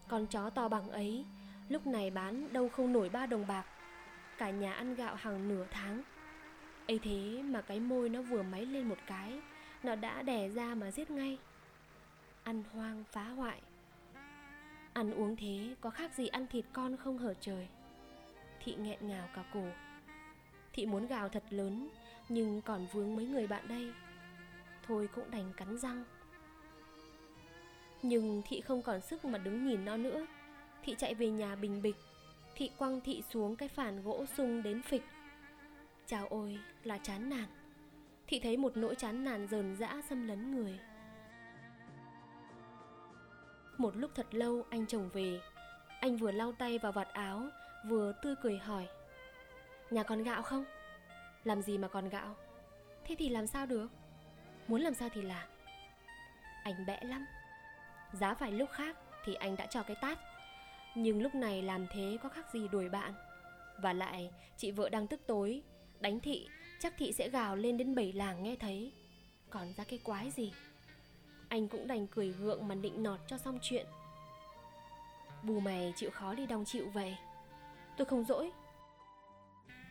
Con 0.07 0.27
chó 0.27 0.49
to 0.49 0.67
bằng 0.67 0.89
ấy, 0.89 1.25
lúc 1.69 1.87
này 1.87 2.11
bán 2.11 2.53
đâu 2.53 2.69
không 2.69 2.93
nổi 2.93 3.09
ba 3.09 3.25
đồng 3.25 3.47
bạc. 3.47 3.65
Cả 4.37 4.49
nhà 4.49 4.73
ăn 4.73 4.95
gạo 4.95 5.15
hàng 5.15 5.47
nửa 5.47 5.65
tháng. 5.71 6.03
Ấy 6.87 6.99
thế 6.99 7.43
mà 7.43 7.61
cái 7.61 7.79
môi 7.79 8.09
nó 8.09 8.21
vừa 8.21 8.43
máy 8.43 8.65
lên 8.65 8.89
một 8.89 8.97
cái, 9.07 9.41
nó 9.83 9.95
đã 9.95 10.21
đẻ 10.21 10.49
ra 10.49 10.75
mà 10.75 10.91
giết 10.91 11.11
ngay. 11.11 11.37
Ăn 12.43 12.63
hoang 12.73 13.03
phá 13.11 13.23
hoại. 13.23 13.61
Ăn 14.93 15.13
uống 15.13 15.35
thế 15.35 15.75
có 15.81 15.89
khác 15.89 16.13
gì 16.15 16.27
ăn 16.27 16.47
thịt 16.47 16.65
con 16.73 16.97
không 16.97 17.17
hở 17.17 17.33
trời. 17.41 17.67
Thị 18.63 18.75
nghẹn 18.75 19.07
ngào 19.07 19.27
cả 19.35 19.43
cổ. 19.53 19.65
Thị 20.73 20.85
muốn 20.85 21.07
gào 21.07 21.29
thật 21.29 21.43
lớn, 21.49 21.89
nhưng 22.29 22.61
còn 22.61 22.87
vướng 22.93 23.15
mấy 23.15 23.25
người 23.25 23.47
bạn 23.47 23.67
đây. 23.67 23.93
Thôi 24.87 25.09
cũng 25.15 25.31
đành 25.31 25.53
cắn 25.57 25.77
răng 25.77 26.03
nhưng 28.01 28.41
thị 28.45 28.61
không 28.61 28.81
còn 28.81 29.01
sức 29.01 29.25
mà 29.25 29.37
đứng 29.37 29.65
nhìn 29.65 29.85
nó 29.85 29.97
nữa. 29.97 30.25
Thị 30.83 30.95
chạy 30.97 31.13
về 31.13 31.29
nhà 31.29 31.55
bình 31.55 31.81
bịch. 31.81 31.95
Thị 32.55 32.71
quăng 32.77 33.01
thị 33.01 33.23
xuống 33.29 33.55
cái 33.55 33.69
phản 33.69 34.03
gỗ 34.03 34.25
sung 34.37 34.63
đến 34.63 34.81
phịch. 34.81 35.03
Chào 36.05 36.27
ôi, 36.29 36.59
là 36.83 36.97
chán 36.97 37.29
nản. 37.29 37.45
Thị 38.27 38.39
thấy 38.39 38.57
một 38.57 38.77
nỗi 38.77 38.95
chán 38.95 39.23
nản 39.23 39.47
dờn 39.47 39.75
dã 39.75 40.01
xâm 40.09 40.27
lấn 40.27 40.55
người. 40.55 40.79
Một 43.77 43.95
lúc 43.95 44.11
thật 44.15 44.27
lâu, 44.31 44.65
anh 44.69 44.85
chồng 44.87 45.09
về. 45.13 45.39
Anh 45.99 46.17
vừa 46.17 46.31
lau 46.31 46.51
tay 46.51 46.77
vào 46.77 46.91
vạt 46.91 47.07
áo, 47.13 47.49
vừa 47.85 48.13
tươi 48.21 48.35
cười 48.41 48.57
hỏi. 48.57 48.87
Nhà 49.89 50.03
còn 50.03 50.23
gạo 50.23 50.41
không? 50.41 50.65
Làm 51.43 51.61
gì 51.61 51.77
mà 51.77 51.87
còn 51.87 52.09
gạo? 52.09 52.35
Thế 53.05 53.15
thì 53.19 53.29
làm 53.29 53.47
sao 53.47 53.65
được? 53.65 53.87
Muốn 54.67 54.81
làm 54.81 54.93
sao 54.93 55.09
thì 55.13 55.21
làm. 55.21 55.47
Anh 56.63 56.85
bẽ 56.85 56.99
lắm 57.03 57.25
giá 58.19 58.33
phải 58.33 58.51
lúc 58.51 58.69
khác 58.71 58.97
thì 59.25 59.33
anh 59.33 59.55
đã 59.55 59.65
cho 59.65 59.83
cái 59.83 59.95
tát. 60.01 60.19
Nhưng 60.95 61.21
lúc 61.21 61.35
này 61.35 61.61
làm 61.61 61.87
thế 61.87 62.17
có 62.23 62.29
khác 62.29 62.45
gì 62.53 62.67
đuổi 62.67 62.89
bạn. 62.89 63.13
Và 63.81 63.93
lại, 63.93 64.31
chị 64.57 64.71
vợ 64.71 64.89
đang 64.89 65.07
tức 65.07 65.19
tối. 65.27 65.61
Đánh 65.99 66.19
thị, 66.19 66.47
chắc 66.79 66.93
thị 66.97 67.13
sẽ 67.13 67.29
gào 67.29 67.55
lên 67.55 67.77
đến 67.77 67.95
bảy 67.95 68.13
làng 68.13 68.43
nghe 68.43 68.55
thấy. 68.55 68.91
Còn 69.49 69.73
ra 69.73 69.83
cái 69.83 69.99
quái 70.03 70.31
gì? 70.31 70.53
Anh 71.49 71.67
cũng 71.67 71.87
đành 71.87 72.07
cười 72.07 72.27
gượng 72.27 72.67
mà 72.67 72.75
định 72.75 73.03
nọt 73.03 73.19
cho 73.27 73.37
xong 73.37 73.59
chuyện. 73.61 73.85
Bù 75.43 75.59
mày 75.59 75.93
chịu 75.95 76.09
khó 76.09 76.33
đi 76.33 76.45
đong 76.45 76.65
chịu 76.65 76.89
vậy. 76.93 77.17
Tôi 77.97 78.05
không 78.05 78.23
dỗi. 78.23 78.51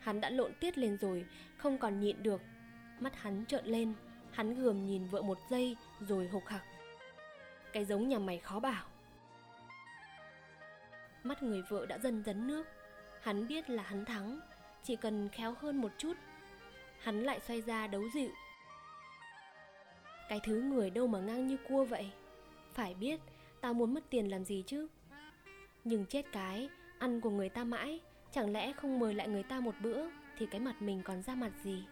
Hắn 0.00 0.20
đã 0.20 0.30
lộn 0.30 0.52
tiết 0.60 0.78
lên 0.78 0.98
rồi, 1.00 1.26
không 1.56 1.78
còn 1.78 2.00
nhịn 2.00 2.22
được. 2.22 2.40
Mắt 3.00 3.16
hắn 3.16 3.44
trợn 3.46 3.66
lên, 3.66 3.94
hắn 4.30 4.54
gườm 4.54 4.86
nhìn 4.86 5.04
vợ 5.04 5.22
một 5.22 5.38
giây, 5.50 5.76
rồi 6.00 6.28
hộc 6.28 6.42
hặc 6.46 6.62
cái 7.76 7.84
giống 7.84 8.08
nhà 8.08 8.18
mày 8.18 8.38
khó 8.38 8.60
bảo. 8.60 8.84
Mắt 11.22 11.42
người 11.42 11.62
vợ 11.62 11.86
đã 11.86 11.98
dần 11.98 12.22
dấn 12.26 12.46
nước. 12.46 12.66
Hắn 13.22 13.46
biết 13.46 13.70
là 13.70 13.82
hắn 13.82 14.04
thắng, 14.04 14.40
chỉ 14.82 14.96
cần 14.96 15.28
khéo 15.28 15.54
hơn 15.60 15.80
một 15.80 15.92
chút, 15.98 16.12
hắn 17.00 17.22
lại 17.22 17.40
xoay 17.40 17.62
ra 17.62 17.86
đấu 17.86 18.02
dịu. 18.14 18.30
Cái 20.28 20.40
thứ 20.44 20.62
người 20.62 20.90
đâu 20.90 21.06
mà 21.06 21.20
ngang 21.20 21.46
như 21.46 21.56
cua 21.68 21.84
vậy? 21.84 22.10
Phải 22.74 22.94
biết, 22.94 23.20
tao 23.60 23.74
muốn 23.74 23.94
mất 23.94 24.04
tiền 24.10 24.30
làm 24.30 24.44
gì 24.44 24.64
chứ? 24.66 24.88
Nhưng 25.84 26.06
chết 26.06 26.32
cái, 26.32 26.68
ăn 26.98 27.20
của 27.20 27.30
người 27.30 27.48
ta 27.48 27.64
mãi, 27.64 28.00
chẳng 28.32 28.52
lẽ 28.52 28.72
không 28.72 28.98
mời 28.98 29.14
lại 29.14 29.28
người 29.28 29.42
ta 29.42 29.60
một 29.60 29.74
bữa, 29.80 30.08
thì 30.38 30.46
cái 30.46 30.60
mặt 30.60 30.82
mình 30.82 31.02
còn 31.04 31.22
ra 31.22 31.34
mặt 31.34 31.52
gì? 31.62 31.84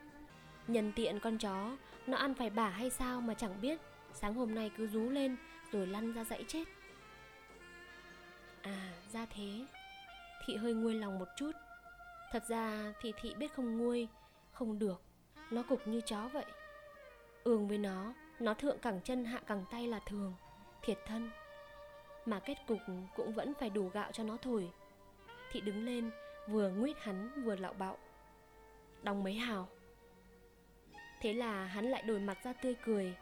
Nhân 0.68 0.92
tiện 0.96 1.20
con 1.20 1.38
chó, 1.38 1.76
nó 2.06 2.16
ăn 2.16 2.34
phải 2.34 2.50
bả 2.50 2.68
hay 2.68 2.90
sao 2.90 3.20
mà 3.20 3.34
chẳng 3.34 3.60
biết. 3.60 3.80
Sáng 4.12 4.34
hôm 4.34 4.54
nay 4.54 4.70
cứ 4.76 4.86
rú 4.86 5.10
lên 5.10 5.36
rồi 5.72 5.86
lăn 5.86 6.12
ra 6.12 6.24
dãy 6.24 6.44
chết. 6.48 6.64
À 8.62 8.92
ra 9.12 9.26
thế. 9.30 9.66
Thị 10.46 10.56
hơi 10.56 10.74
nguôi 10.74 10.94
lòng 10.94 11.18
một 11.18 11.28
chút. 11.36 11.52
Thật 12.32 12.42
ra 12.48 12.92
thì 13.00 13.12
thị 13.20 13.34
biết 13.38 13.52
không 13.52 13.78
nguôi, 13.78 14.08
không 14.52 14.78
được. 14.78 15.02
Nó 15.50 15.62
cục 15.62 15.88
như 15.88 16.00
chó 16.00 16.28
vậy. 16.28 16.44
Ương 17.44 17.68
với 17.68 17.78
nó 17.78 18.14
nó 18.40 18.54
thượng 18.54 18.78
cẳng 18.78 19.00
chân, 19.04 19.24
hạ 19.24 19.40
cẳng 19.46 19.64
tay 19.70 19.86
là 19.88 20.00
thường, 20.06 20.34
thiệt 20.82 20.98
thân. 21.06 21.30
Mà 22.26 22.40
kết 22.40 22.54
cục 22.66 22.78
cũng 23.16 23.32
vẫn 23.32 23.52
phải 23.60 23.70
đủ 23.70 23.88
gạo 23.88 24.12
cho 24.12 24.24
nó 24.24 24.36
thổi. 24.36 24.70
Thị 25.52 25.60
đứng 25.60 25.84
lên, 25.84 26.10
vừa 26.48 26.68
nguyết 26.68 26.96
hắn, 27.00 27.42
vừa 27.44 27.56
lạo 27.56 27.72
bạo. 27.72 27.98
Đóng 29.02 29.24
mấy 29.24 29.34
hào. 29.34 29.68
Thế 31.20 31.32
là 31.32 31.64
hắn 31.64 31.84
lại 31.84 32.02
đổi 32.02 32.20
mặt 32.20 32.38
ra 32.44 32.52
tươi 32.52 32.74
cười. 32.84 33.14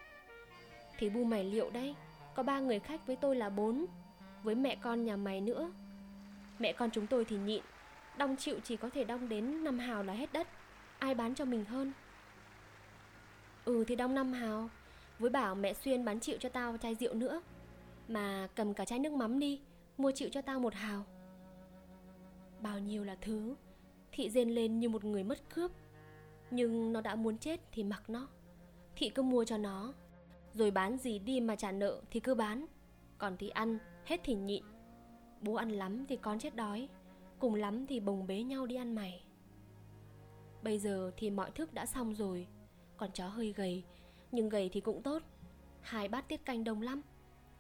Thì 0.99 1.11
bu 1.11 1.25
mày 1.25 1.45
liệu 1.45 1.71
đấy 1.71 1.95
có 2.35 2.43
ba 2.43 2.61
người 2.61 2.79
khách 2.79 3.07
với 3.07 3.17
tôi 3.17 3.37
là 3.37 3.51
bốn, 3.51 3.87
với 4.43 4.55
mẹ 4.55 4.77
con 4.77 5.05
nhà 5.05 5.17
mày 5.17 5.41
nữa. 5.41 5.71
Mẹ 6.59 6.73
con 6.73 6.91
chúng 6.91 7.07
tôi 7.07 7.25
thì 7.25 7.37
nhịn, 7.37 7.63
đong 8.19 8.37
chịu 8.37 8.57
chỉ 8.65 8.77
có 8.77 8.91
thể 8.91 9.05
đong 9.05 9.29
đến 9.29 9.65
năm 9.65 9.79
hào 9.79 10.03
là 10.03 10.13
hết 10.13 10.33
đất, 10.33 10.49
ai 10.99 11.15
bán 11.15 11.35
cho 11.35 11.45
mình 11.45 11.65
hơn? 11.65 11.93
Ừ 13.65 13.85
thì 13.89 13.97
đong 13.97 14.15
năm 14.15 14.33
hào, 14.33 14.71
với 15.19 15.31
bảo 15.31 15.55
mẹ 15.55 15.73
xuyên 15.73 16.05
bán 16.05 16.21
chịu 16.21 16.37
cho 16.41 16.49
tao 16.49 16.77
chai 16.77 16.95
rượu 16.95 17.15
nữa, 17.15 17.43
mà 18.09 18.49
cầm 18.55 18.75
cả 18.75 18.85
chai 18.85 18.99
nước 18.99 19.13
mắm 19.13 19.39
đi, 19.39 19.61
mua 19.99 20.13
chịu 20.15 20.29
cho 20.33 20.43
tao 20.43 20.61
một 20.61 20.75
hào. 20.75 21.05
Bao 22.61 22.79
nhiêu 22.79 23.05
là 23.05 23.17
thứ, 23.21 23.55
thị 24.13 24.31
rên 24.31 24.51
lên 24.51 24.81
như 24.81 24.89
một 24.89 25.05
người 25.05 25.25
mất 25.25 25.39
cướp, 25.55 25.71
nhưng 26.51 26.93
nó 26.93 27.01
đã 27.01 27.15
muốn 27.15 27.39
chết 27.39 27.61
thì 27.73 27.85
mặc 27.85 28.11
nó, 28.11 28.29
thị 28.97 29.09
cứ 29.09 29.23
mua 29.23 29.45
cho 29.45 29.59
nó 29.59 29.93
rồi 30.55 30.71
bán 30.71 30.99
gì 30.99 31.19
đi 31.19 31.41
mà 31.41 31.57
trả 31.57 31.73
nợ 31.73 32.01
thì 32.11 32.21
cứ 32.21 32.35
bán. 32.35 32.67
Còn 33.19 33.37
thì 33.37 33.49
ăn, 33.49 33.79
hết 34.05 34.21
thì 34.25 34.35
nhịn. 34.35 34.65
Bố 35.41 35.55
ăn 35.55 35.71
lắm 35.71 36.07
thì 36.07 36.17
con 36.17 36.39
chết 36.39 36.57
đói, 36.57 36.89
cùng 37.39 37.55
lắm 37.55 37.87
thì 37.87 38.01
bồng 38.01 38.27
bế 38.27 38.43
nhau 38.43 38.67
đi 38.67 38.77
ăn 38.77 38.95
mày. 38.95 39.23
Bây 40.63 40.79
giờ 40.79 41.11
thì 41.17 41.31
mọi 41.31 41.51
thức 41.51 41.75
đã 41.75 41.87
xong 41.87 42.15
rồi, 42.15 42.47
còn 42.97 43.13
chó 43.13 43.29
hơi 43.29 43.53
gầy, 43.53 43.85
nhưng 44.33 44.49
gầy 44.49 44.71
thì 44.73 44.81
cũng 44.81 45.03
tốt. 45.03 45.23
Hai 45.81 46.09
bát 46.09 46.29
tiết 46.29 46.45
canh 46.45 46.65
đông 46.65 46.83
lắm. 46.83 47.03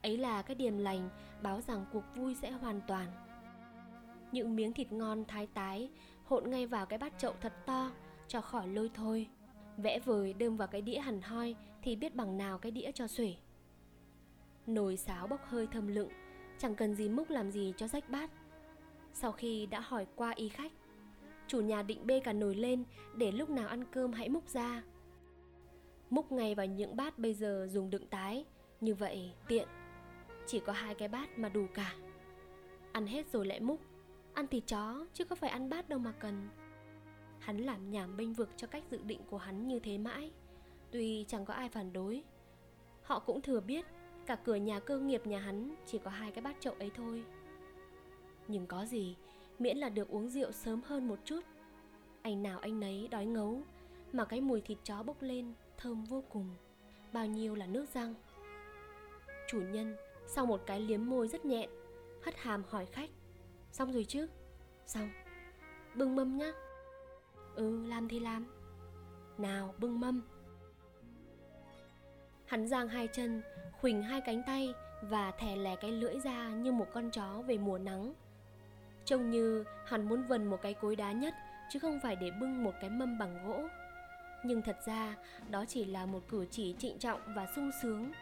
Ấy 0.03 0.19
là 0.19 0.43
cái 0.43 0.55
điềm 0.55 0.79
lành, 0.79 1.09
báo 1.43 1.61
rằng 1.61 1.85
cuộc 1.93 2.05
vui 2.17 2.35
sẽ 2.35 2.51
hoàn 2.51 2.81
toàn. 2.87 3.09
Những 4.33 4.57
miếng 4.57 4.73
thịt 4.73 4.93
ngon 4.93 5.25
thái 5.25 5.47
tái, 5.47 5.91
hộn 6.25 6.51
ngay 6.51 6.67
vào 6.67 6.87
cái 6.87 6.99
bát 6.99 7.19
chậu 7.19 7.33
thật 7.41 7.53
to, 7.67 7.91
cho 8.29 8.41
khỏi 8.41 8.69
lôi 8.69 8.91
thôi. 8.95 9.29
Vẽ 9.77 9.99
vời 9.99 10.33
đơm 10.33 10.57
vào 10.57 10.69
cái 10.69 10.83
đĩa 10.83 10.99
hẳn 10.99 11.23
hoi 11.23 11.57
thì 11.83 11.97
biết 11.97 12.14
bằng 12.14 12.38
nào 12.38 12.59
cái 12.59 12.73
đĩa 12.73 12.90
cho 12.95 13.07
xuể. 13.07 13.35
Nồi 14.66 14.97
sáo 14.97 15.27
bốc 15.27 15.40
hơi 15.45 15.66
thơm 15.66 15.88
lựng, 15.88 16.09
chẳng 16.59 16.75
cần 16.75 16.95
gì 16.95 17.09
múc 17.09 17.31
làm 17.31 17.51
gì 17.51 17.75
cho 17.77 17.88
rách 17.88 18.11
bát. 18.11 18.31
Sau 19.14 19.33
khi 19.33 19.66
đã 19.66 19.81
hỏi 19.81 20.07
qua 20.16 20.31
y 20.31 20.49
khách, 20.49 20.73
chủ 21.47 21.61
nhà 21.61 21.83
định 21.83 22.07
bê 22.07 22.21
cả 22.21 22.33
nồi 22.33 22.55
lên 22.55 22.85
để 23.16 23.33
lúc 23.33 23.51
nào 23.51 23.68
ăn 23.68 23.85
cơm 23.85 24.12
hãy 24.12 24.29
múc 24.29 24.49
ra. 24.49 24.83
Múc 26.11 26.33
ngay 26.33 26.55
vào 26.55 26.66
những 26.66 26.97
bát 26.97 27.18
bây 27.18 27.35
giờ 27.35 27.68
dùng 27.71 27.90
đựng 27.90 28.07
tái, 28.07 28.45
như 28.81 28.95
vậy 28.95 29.33
tiện. 29.49 29.68
Chỉ 30.47 30.61
có 30.61 30.73
hai 30.73 30.95
cái 30.95 31.09
bát 31.09 31.38
mà 31.38 31.49
đủ 31.49 31.66
cả. 31.75 31.95
Ăn 32.92 33.07
hết 33.07 33.27
rồi 33.33 33.47
lại 33.47 33.61
múc. 33.61 33.81
Ăn 34.35 34.47
thịt 34.47 34.62
chó, 34.66 35.07
chứ 35.14 35.25
có 35.25 35.37
phải 35.37 35.51
ăn 35.51 35.68
bát 35.68 35.88
đâu 35.88 35.99
mà 35.99 36.12
cần. 36.12 36.49
Hắn 37.38 37.59
làm 37.59 37.90
nhảm 37.90 38.16
bênh 38.16 38.35
vực 38.35 38.49
cho 38.57 38.66
cách 38.66 38.85
dự 38.90 39.03
định 39.03 39.21
của 39.31 39.38
hắn 39.38 39.68
như 39.68 39.79
thế 39.79 39.99
mãi 39.99 40.31
tuy 40.93 41.25
chẳng 41.29 41.45
có 41.45 41.55
ai 41.55 41.69
phản 41.69 41.93
đối, 41.93 42.23
họ 43.03 43.19
cũng 43.19 43.43
thừa 43.43 43.61
biết 43.61 43.87
cả 44.27 44.37
cửa 44.37 44.55
nhà 44.55 44.81
cơ 44.81 44.99
nghiệp 44.99 45.27
nhà 45.27 45.39
hắn 45.39 45.75
chỉ 45.87 45.99
có 45.99 46.11
hai 46.11 46.31
cái 46.31 46.43
bát 46.43 46.57
chậu 46.61 46.75
ấy 46.79 46.91
thôi. 46.95 47.25
Nhưng 48.49 48.67
có 48.67 48.85
gì, 48.85 49.17
miễn 49.59 49.79
là 49.79 49.89
được 49.89 50.09
uống 50.09 50.29
rượu 50.29 50.53
sớm 50.53 50.81
hơn 50.83 51.09
một 51.09 51.19
chút, 51.25 51.41
anh 52.23 52.43
nào 52.43 52.59
anh 52.59 52.81
nấy 52.81 53.09
đói 53.11 53.27
ngấu 53.27 53.63
mà 54.13 54.25
cái 54.25 54.41
mùi 54.41 54.61
thịt 54.61 54.79
chó 54.85 55.03
bốc 55.03 55.23
lên 55.23 55.53
thơm 55.79 56.05
vô 56.05 56.25
cùng. 56.29 56.55
Bao 57.13 57.27
nhiêu 57.27 57.55
là 57.55 57.67
nước 57.67 57.87
răng? 57.95 58.15
Chủ 59.49 59.61
nhân, 59.61 59.97
sau 60.27 60.47
một 60.47 60.63
cái 60.67 60.81
liếm 60.81 61.07
môi 61.07 61.29
rất 61.29 61.45
nhẹn 61.45 61.71
hất 62.23 62.37
hàm 62.37 62.63
hỏi 62.69 62.87
khách. 62.87 63.11
Xong 63.73 63.93
rồi 63.93 64.05
chứ? 64.05 64.27
Xong. 64.87 65.11
Bưng 65.95 66.17
mâm 66.17 66.37
nhá. 66.37 66.53
Ừ 67.55 67.87
làm 67.87 68.09
thì 68.09 68.21
làm. 68.21 68.47
Nào, 69.39 69.75
bưng 69.79 70.01
mâm 70.01 70.21
hắn 72.53 72.69
giang 72.69 72.88
hai 72.88 73.09
chân, 73.09 73.43
khuỳnh 73.81 74.03
hai 74.03 74.21
cánh 74.21 74.43
tay 74.47 74.75
và 75.03 75.31
thè 75.31 75.57
lè 75.57 75.77
cái 75.77 75.93
lưỡi 75.93 76.15
ra 76.25 76.49
như 76.49 76.73
một 76.73 76.87
con 76.95 77.11
chó 77.11 77.43
về 77.47 77.59
mùa 77.59 77.79
nắng. 77.79 78.12
Trông 79.05 79.31
như 79.31 79.65
hắn 79.87 80.09
muốn 80.09 80.23
vần 80.23 80.47
một 80.47 80.62
cái 80.62 80.75
cối 80.75 80.97
đá 80.97 81.12
nhất, 81.12 81.35
chứ 81.71 81.79
không 81.79 82.01
phải 82.03 82.17
để 82.17 82.31
bưng 82.31 82.65
một 82.65 82.75
cái 82.81 82.91
mâm 82.91 83.19
bằng 83.19 83.47
gỗ. 83.47 83.61
Nhưng 84.45 84.62
thật 84.62 84.77
ra, 84.87 85.17
đó 85.51 85.65
chỉ 85.69 85.85
là 85.85 86.07
một 86.07 86.21
cử 86.29 86.47
chỉ 86.51 86.75
trịnh 86.79 86.99
trọng 86.99 87.21
và 87.37 87.47
sung 87.57 87.71
sướng. 87.83 88.12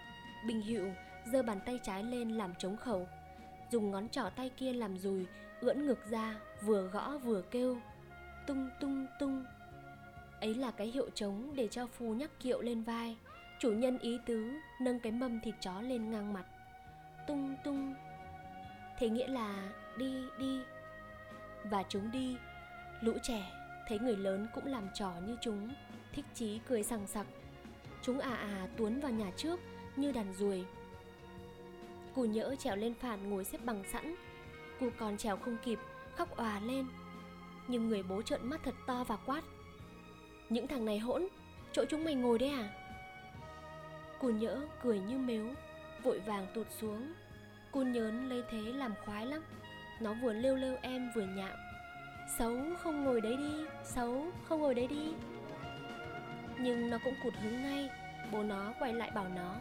Bình 0.47 0.61
hiệu 0.61 0.93
giơ 1.33 1.43
bàn 1.43 1.61
tay 1.67 1.81
trái 1.83 2.05
lên 2.05 2.31
làm 2.31 2.55
trống 2.59 2.77
khẩu, 2.77 3.09
dùng 3.71 3.91
ngón 3.91 4.09
trỏ 4.09 4.31
tay 4.37 4.51
kia 4.57 4.73
làm 4.73 4.99
dùi, 4.99 5.27
ưỡn 5.61 5.87
ngực 5.87 6.11
ra, 6.11 6.41
vừa 6.63 6.87
gõ 6.87 7.19
vừa 7.19 7.43
kêu, 7.43 7.79
tung 8.47 8.71
tung 8.81 9.07
tung. 9.19 9.45
Ấy 10.41 10.55
là 10.55 10.71
cái 10.71 10.87
hiệu 10.87 11.11
trống 11.15 11.53
để 11.55 11.69
cho 11.69 11.87
phu 11.87 12.15
nhắc 12.15 12.31
kiệu 12.41 12.61
lên 12.61 12.83
vai 12.83 13.17
chủ 13.61 13.73
nhân 13.73 13.99
ý 13.99 14.19
tứ, 14.27 14.53
nâng 14.81 15.01
cái 15.01 15.13
mâm 15.13 15.41
thịt 15.41 15.55
chó 15.61 15.81
lên 15.81 16.11
ngang 16.11 16.33
mặt. 16.33 16.45
Tung 17.27 17.55
tung. 17.65 17.95
Thế 18.99 19.09
nghĩa 19.09 19.29
là 19.29 19.73
đi 19.97 20.15
đi. 20.39 20.61
Và 21.65 21.83
chúng 21.89 22.11
đi. 22.11 22.37
Lũ 23.01 23.13
trẻ, 23.23 23.53
thấy 23.89 23.99
người 23.99 24.17
lớn 24.17 24.47
cũng 24.55 24.67
làm 24.67 24.89
trò 24.95 25.13
như 25.27 25.37
chúng, 25.41 25.71
thích 26.13 26.25
chí 26.35 26.61
cười 26.69 26.83
sằng 26.83 27.07
sặc. 27.07 27.27
Chúng 28.03 28.19
à 28.19 28.35
à 28.35 28.69
tuốn 28.77 29.01
vào 29.01 29.13
nhà 29.13 29.31
trước, 29.37 29.61
như 29.97 30.13
đàn 30.13 30.33
ruồi. 30.33 30.67
Cù 32.15 32.25
nhỡ 32.25 32.55
trèo 32.59 32.77
lên 32.77 32.95
phản 32.95 33.31
ngồi 33.31 33.45
xếp 33.45 33.59
bằng 33.65 33.83
sẵn. 33.93 34.15
Cù 34.81 34.91
còn 34.99 35.17
trèo 35.17 35.37
không 35.37 35.57
kịp, 35.65 35.79
khóc 36.17 36.37
òa 36.37 36.61
lên. 36.61 36.87
Nhưng 37.69 37.89
người 37.89 38.03
bố 38.03 38.23
trợn 38.23 38.47
mắt 38.47 38.61
thật 38.65 38.75
to 38.87 39.05
và 39.05 39.17
quát. 39.17 39.43
Những 40.49 40.67
thằng 40.67 40.85
này 40.85 40.99
hỗn, 40.99 41.29
chỗ 41.73 41.85
chúng 41.89 42.05
mày 42.05 42.15
ngồi 42.15 42.39
đấy 42.39 42.49
à? 42.49 42.80
Cô 44.21 44.31
nhỡ 44.31 44.61
cười 44.83 44.99
như 44.99 45.19
mếu, 45.19 45.47
Vội 46.03 46.19
vàng 46.19 46.47
tụt 46.55 46.67
xuống. 46.71 47.13
Cô 47.73 47.83
nhớn 47.83 48.29
lấy 48.29 48.43
thế 48.51 48.61
làm 48.61 48.95
khoái 49.05 49.27
lắm. 49.27 49.43
Nó 50.01 50.15
vừa 50.15 50.33
lêu 50.33 50.57
lêu 50.57 50.77
em 50.83 51.11
vừa 51.15 51.27
nhạo. 51.27 51.57
Xấu 52.39 52.57
không 52.79 53.05
ngồi 53.05 53.21
đấy 53.21 53.37
đi, 53.37 53.65
Xấu 53.85 54.27
không 54.49 54.61
ngồi 54.61 54.75
đấy 54.75 54.87
đi. 54.87 55.13
Nhưng 56.59 56.91
nó 56.91 56.99
cũng 57.05 57.15
cụt 57.23 57.35
hứng 57.35 57.63
ngay, 57.63 57.91
Bố 58.33 58.43
nó 58.43 58.73
quay 58.79 58.93
lại 58.93 59.11
bảo 59.11 59.29
nó. 59.37 59.57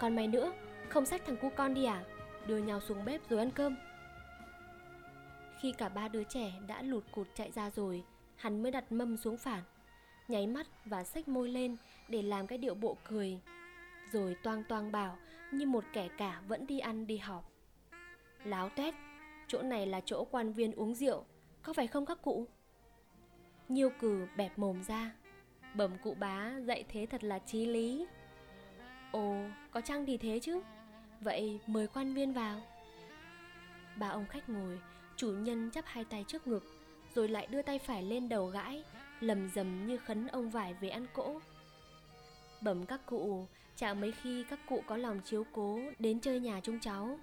Còn 0.00 0.16
mày 0.16 0.26
nữa, 0.26 0.52
Không 0.88 1.06
xách 1.06 1.22
thằng 1.26 1.36
cu 1.36 1.50
con 1.56 1.74
đi 1.74 1.84
à? 1.84 2.04
Đưa 2.46 2.58
nhau 2.58 2.80
xuống 2.80 3.04
bếp 3.04 3.28
rồi 3.28 3.38
ăn 3.38 3.50
cơm. 3.50 3.76
Khi 5.60 5.72
cả 5.72 5.88
ba 5.88 6.08
đứa 6.08 6.24
trẻ 6.24 6.52
đã 6.66 6.82
lụt 6.82 7.04
cụt 7.12 7.26
chạy 7.34 7.50
ra 7.52 7.70
rồi, 7.70 8.04
Hắn 8.36 8.62
mới 8.62 8.72
đặt 8.72 8.92
mâm 8.92 9.16
xuống 9.16 9.36
phản. 9.36 9.62
Nháy 10.28 10.46
mắt 10.46 10.66
và 10.84 11.04
xách 11.04 11.28
môi 11.28 11.48
lên 11.48 11.76
Để 12.08 12.22
làm 12.22 12.46
cái 12.46 12.58
điệu 12.58 12.74
bộ 12.74 12.96
cười. 13.08 13.40
Rồi 14.12 14.36
toang 14.42 14.64
toang 14.64 14.92
bảo 14.92 15.18
Như 15.52 15.66
một 15.66 15.84
kẻ 15.92 16.08
cả 16.18 16.40
vẫn 16.48 16.66
đi 16.66 16.78
ăn 16.78 17.06
đi 17.06 17.18
học. 17.18 17.52
Láo 18.44 18.68
toét 18.68 18.94
Chỗ 19.48 19.62
này 19.62 19.86
là 19.86 20.00
chỗ 20.00 20.24
quan 20.30 20.52
viên 20.52 20.72
uống 20.72 20.94
rượu, 20.94 21.24
Có 21.62 21.72
phải 21.72 21.86
không 21.86 22.06
các 22.06 22.22
cụ? 22.22 22.46
Nhiêu 23.68 23.90
cử 24.00 24.26
bẹp 24.36 24.58
mồm 24.58 24.82
ra. 24.82 25.12
Bẩm 25.74 25.90
cụ 26.02 26.14
bá 26.14 26.52
dạy 26.60 26.84
thế 26.88 27.06
thật 27.10 27.24
là 27.24 27.38
chí 27.38 27.66
lý. 27.66 28.06
Ồ, 29.12 29.36
có 29.70 29.80
chăng 29.80 30.06
thì 30.06 30.16
thế 30.16 30.38
chứ? 30.42 30.60
Vậy 31.20 31.60
mời 31.66 31.86
quan 31.86 32.14
viên 32.14 32.32
vào. 32.32 32.60
Ba 33.96 34.08
ông 34.08 34.26
khách 34.26 34.48
ngồi, 34.48 34.80
Chủ 35.16 35.32
nhân 35.32 35.70
chắp 35.70 35.84
hai 35.86 36.04
tay 36.04 36.24
trước 36.28 36.46
ngực, 36.46 36.64
Rồi 37.14 37.28
lại 37.28 37.46
đưa 37.46 37.62
tay 37.62 37.78
phải 37.78 38.02
lên 38.02 38.28
đầu 38.28 38.46
gãi 38.46 38.84
Lầm 39.20 39.50
rầm 39.50 39.86
như 39.86 39.96
khấn 39.96 40.26
ông 40.26 40.50
vải 40.50 40.74
về 40.74 40.88
ăn 40.88 41.06
cỗ. 41.14 41.40
Bẩm 42.60 42.86
các 42.86 43.00
cụ 43.06 43.46
Chả 43.76 43.94
mấy 43.94 44.12
khi 44.12 44.44
các 44.50 44.60
cụ 44.68 44.82
có 44.86 44.96
lòng 44.96 45.20
chiếu 45.24 45.44
cố 45.52 45.80
Đến 45.98 46.20
chơi 46.20 46.40
nhà 46.40 46.60
chúng 46.62 46.80
cháu 46.80 47.18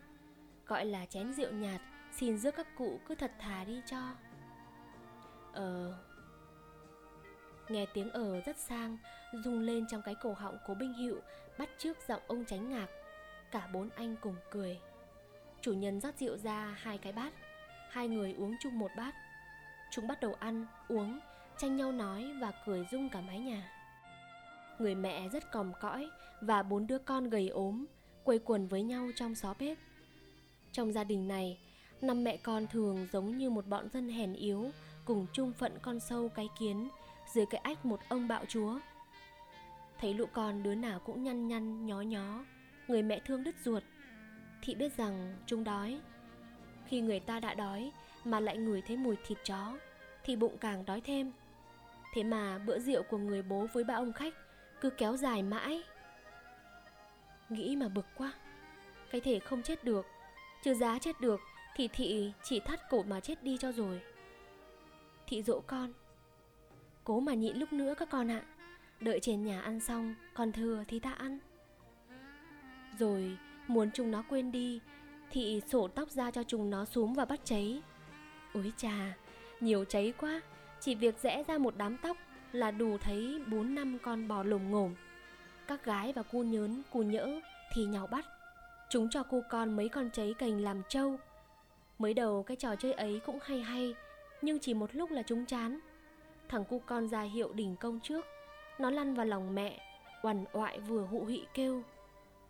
Gọi 0.68 0.86
là 0.86 1.06
chén 1.06 1.34
rượu 1.34 1.52
nhạt 1.52 1.82
Xin 2.12 2.38
rước 2.38 2.56
các 2.56 2.68
cụ 2.78 3.00
cứ 3.08 3.16
thật 3.16 3.32
thà 3.40 3.64
đi 3.64 3.82
cho. 3.86 4.16
Ờ 5.54 5.94
Nghe 7.70 7.86
tiếng 7.94 8.10
ờ 8.10 8.42
rất 8.46 8.58
sang 8.58 8.98
Rung 9.44 9.60
lên 9.60 9.86
trong 9.92 10.02
cái 10.02 10.16
cổ 10.16 10.34
họng 10.34 10.58
của 10.68 10.76
binh 10.76 10.94
hiệu 10.94 11.20
Bắt 11.58 11.70
trước 11.78 11.98
giọng 12.08 12.22
ông 12.28 12.46
tránh 12.46 12.70
ngạc. 12.70 12.88
Cả 13.52 13.68
bốn 13.74 13.90
anh 13.90 14.16
cùng 14.22 14.36
cười. 14.52 14.80
Chủ 15.62 15.74
nhân 15.74 16.02
rót 16.02 16.18
rượu 16.20 16.38
ra 16.38 16.78
hai 16.80 16.98
cái 16.98 17.14
bát 17.14 17.34
Hai 17.90 18.08
người 18.08 18.34
uống 18.34 18.56
chung 18.60 18.80
một 18.80 18.92
bát. 18.98 19.16
Chúng 19.92 20.08
bắt 20.08 20.22
đầu 20.22 20.34
ăn, 20.34 20.66
uống 20.88 21.20
Tranh 21.58 21.76
nhau 21.76 21.92
nói 21.92 22.32
và 22.40 22.52
cười 22.66 22.86
rung 22.92 23.10
cả 23.10 23.22
mái 23.22 23.40
nhà. 23.40 23.72
Người 24.80 24.96
mẹ 24.96 25.30
rất 25.30 25.52
còm 25.52 25.72
cõi 25.82 26.10
Và 26.42 26.64
bốn 26.64 26.88
đứa 26.88 26.98
con 26.98 27.30
gầy 27.30 27.48
ốm, 27.48 27.86
Quây 28.24 28.40
quần 28.40 28.68
với 28.68 28.84
nhau 28.84 29.10
trong 29.16 29.36
xó 29.36 29.54
bếp. 29.60 29.78
Trong 30.72 30.94
gia 30.94 31.04
đình 31.04 31.28
này, 31.28 31.58
Năm 32.02 32.24
mẹ 32.24 32.38
con 32.38 32.68
thường 32.68 33.08
giống 33.12 33.38
như 33.38 33.50
một 33.50 33.68
bọn 33.68 33.90
dân 33.90 34.10
hèn 34.10 34.34
yếu, 34.34 34.72
Cùng 35.06 35.26
chung 35.34 35.54
phận 35.54 35.72
con 35.82 36.00
sâu 36.00 36.30
cái 36.30 36.50
kiến 36.60 36.90
Dưới 37.34 37.46
cái 37.46 37.62
ách 37.64 37.86
một 37.86 38.00
ông 38.10 38.28
bạo 38.28 38.46
chúa. 38.48 38.80
Thấy 40.00 40.14
lũ 40.14 40.26
con 40.34 40.64
đứa 40.64 40.76
nào 40.76 41.00
cũng 41.00 41.24
nhăn 41.24 41.48
nhăn, 41.48 41.86
nhó 41.86 42.02
nhó, 42.02 42.46
Người 42.88 43.02
mẹ 43.02 43.20
thương 43.26 43.44
đứt 43.44 43.56
ruột. 43.64 43.84
Thị 44.62 44.76
biết 44.76 44.98
rằng 44.98 45.36
chúng 45.46 45.64
đói. 45.64 46.00
Khi 46.88 47.02
người 47.02 47.20
ta 47.20 47.40
đã 47.40 47.54
đói 47.54 47.92
Mà 48.26 48.40
lại 48.40 48.58
ngửi 48.58 48.82
thấy 48.82 48.98
mùi 48.98 49.16
thịt 49.28 49.38
chó, 49.46 49.78
Thì 50.24 50.36
bụng 50.36 50.58
càng 50.58 50.86
đói 50.86 51.02
thêm. 51.02 51.32
Thế 52.14 52.24
mà 52.24 52.58
bữa 52.58 52.80
rượu 52.80 53.04
của 53.04 53.18
người 53.18 53.42
bố 53.42 53.68
với 53.74 53.84
ba 53.84 53.96
ông 53.96 54.14
khách 54.14 54.34
Cứ 54.82 54.90
kéo 54.90 55.18
dài 55.18 55.44
mãi. 55.44 55.84
Nghĩ 57.50 57.76
mà 57.76 57.88
bực 57.88 58.06
quá. 58.18 58.34
Cái 59.12 59.22
thể 59.22 59.40
không 59.40 59.64
chết 59.64 59.84
được 59.84 60.06
Chưa 60.64 60.74
giá 60.74 61.00
chết 61.00 61.22
được 61.22 61.40
Thì 61.76 61.88
thị 61.88 62.32
chỉ 62.44 62.60
thắt 62.60 62.90
cổ 62.90 63.04
mà 63.04 63.20
chết 63.20 63.44
đi 63.44 63.58
cho 63.58 63.72
rồi. 63.72 64.02
Thị 65.28 65.44
dỗ 65.44 65.62
con, 65.68 65.94
Cố 67.04 67.20
mà 67.20 67.34
nhịn 67.34 67.58
lúc 67.58 67.74
nữa 67.74 67.94
các 67.98 68.10
con 68.10 68.32
ạ. 68.32 68.42
Đợi 69.00 69.20
trên 69.20 69.44
nhà 69.44 69.62
ăn 69.62 69.80
xong 69.80 70.16
Còn 70.34 70.52
thừa 70.52 70.84
thì 70.88 71.00
ta 71.00 71.12
ăn. 71.12 71.40
Rồi, 73.00 73.38
muốn 73.68 73.92
chúng 73.94 74.12
nó 74.12 74.24
quên 74.30 74.52
đi, 74.52 74.80
Thị 75.32 75.62
sổ 75.68 75.88
tóc 75.88 76.10
ra 76.10 76.32
cho 76.32 76.44
chúng 76.44 76.70
nó 76.70 76.86
xuống 76.86 77.14
và 77.14 77.26
bắt 77.26 77.40
cháy. 77.44 77.82
Ối 78.54 78.74
chà, 78.78 79.14
Nhiều 79.60 79.86
cháy 79.86 80.14
quá. 80.18 80.42
Chỉ 80.84 80.96
việc 80.96 81.16
rẽ 81.22 81.44
ra 81.48 81.58
một 81.58 81.74
đám 81.78 81.98
tóc 81.98 82.18
Là 82.52 82.72
đủ 82.72 82.98
thấy 82.98 83.42
bốn 83.48 83.76
năm 83.76 83.98
con 84.04 84.28
bò 84.28 84.44
lồm 84.44 84.72
ngồm. 84.72 84.96
Các 85.68 85.86
gái 85.86 86.14
và 86.14 86.24
cu 86.24 86.44
nhớn, 86.44 86.82
cu 86.92 87.04
nhỡ 87.04 87.40
Thì 87.74 87.86
nhau 87.86 88.08
bắt. 88.08 88.26
Chúng 88.90 89.10
cho 89.10 89.24
cu 89.24 89.44
con 89.50 89.76
mấy 89.76 89.90
con 89.90 90.10
cháy 90.14 90.34
cành 90.38 90.62
làm 90.62 90.82
trâu. 90.90 91.18
Mới 92.00 92.14
đầu 92.14 92.44
cái 92.44 92.58
trò 92.58 92.76
chơi 92.76 92.94
ấy 92.94 93.22
cũng 93.26 93.40
hay 93.44 93.60
hay 93.60 93.96
Nhưng 94.42 94.60
chỉ 94.60 94.74
một 94.74 94.96
lúc 94.96 95.12
là 95.12 95.24
chúng 95.24 95.46
chán. 95.46 95.80
Thằng 96.50 96.66
cu 96.66 96.80
con 96.86 97.08
ra 97.08 97.22
hiệu 97.22 97.54
đỉnh 97.54 97.76
công 97.76 98.00
trước. 98.00 98.26
Nó 98.80 98.90
lăn 98.90 99.14
vào 99.14 99.26
lòng 99.26 99.56
mẹ 99.56 99.80
Oằn 100.22 100.46
oại 100.54 100.80
vừa 100.80 101.02
hụ 101.02 101.26
hị 101.26 101.44
kêu. 101.54 101.84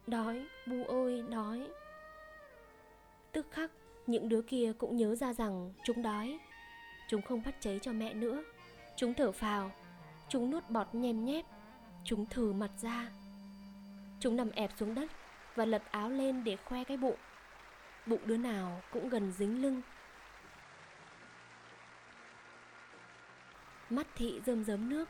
Đói, 0.08 0.46
bu 0.68 0.84
ơi, 0.84 1.24
đói. 1.30 1.68
Tức 3.32 3.48
khắc 3.52 3.72
Những 4.08 4.30
đứa 4.30 4.42
kia 4.42 4.74
cũng 4.78 4.98
nhớ 4.98 5.16
ra 5.16 5.34
rằng 5.34 5.74
Chúng 5.86 6.02
đói. 6.02 6.40
Chúng 7.14 7.22
không 7.22 7.42
bắt 7.46 7.56
cháy 7.60 7.80
cho 7.82 7.94
mẹ 7.94 8.14
nữa. 8.14 8.44
Chúng 8.96 9.14
thở 9.14 9.32
phào, 9.32 9.72
Chúng 10.30 10.52
nuốt 10.52 10.70
bọt 10.70 10.88
nhem 10.94 11.26
nhép, 11.26 11.46
Chúng 12.04 12.26
thử 12.26 12.54
mặt 12.54 12.70
ra. 12.82 13.08
Chúng 14.20 14.36
nằm 14.36 14.50
ẹp 14.52 14.72
xuống 14.78 14.96
đất 14.96 15.12
Và 15.56 15.66
lật 15.66 15.82
áo 15.92 16.10
lên 16.10 16.44
để 16.44 16.56
khoe 16.56 16.84
cái 16.84 16.98
bụng. 16.98 17.16
Bụng 18.06 18.20
đứa 18.26 18.38
nào 18.38 18.82
cũng 18.94 19.10
gần 19.10 19.32
dính 19.32 19.62
lưng. 19.62 19.82
Mắt 23.90 24.08
thị 24.16 24.42
rơm 24.46 24.64
rớm 24.64 24.90
nước. 24.90 25.10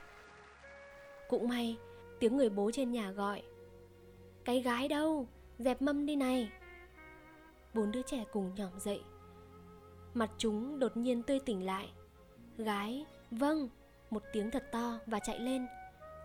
Cũng 1.29 1.47
may, 1.47 1.77
Tiếng 2.19 2.37
người 2.37 2.49
bố 2.49 2.71
trên 2.73 2.91
nhà 2.91 3.11
gọi. 3.11 3.43
Cái 4.45 4.61
gái 4.61 4.87
đâu? 4.87 5.27
Dẹp 5.57 5.81
mâm 5.81 6.05
đi 6.05 6.15
này. 6.15 6.51
Bốn 7.73 7.91
đứa 7.91 8.01
trẻ 8.01 8.23
cùng 8.31 8.55
nhỏm 8.55 8.79
dậy. 8.79 9.03
Mặt 10.13 10.29
chúng 10.37 10.79
đột 10.79 10.97
nhiên 10.97 11.23
tươi 11.23 11.39
tỉnh 11.39 11.65
lại. 11.65 11.91
Gái 12.57 13.05
Vâng 13.31 13.69
Một 14.09 14.23
tiếng 14.33 14.51
thật 14.51 14.63
to 14.71 14.99
và 15.05 15.19
chạy 15.19 15.39
lên. 15.39 15.67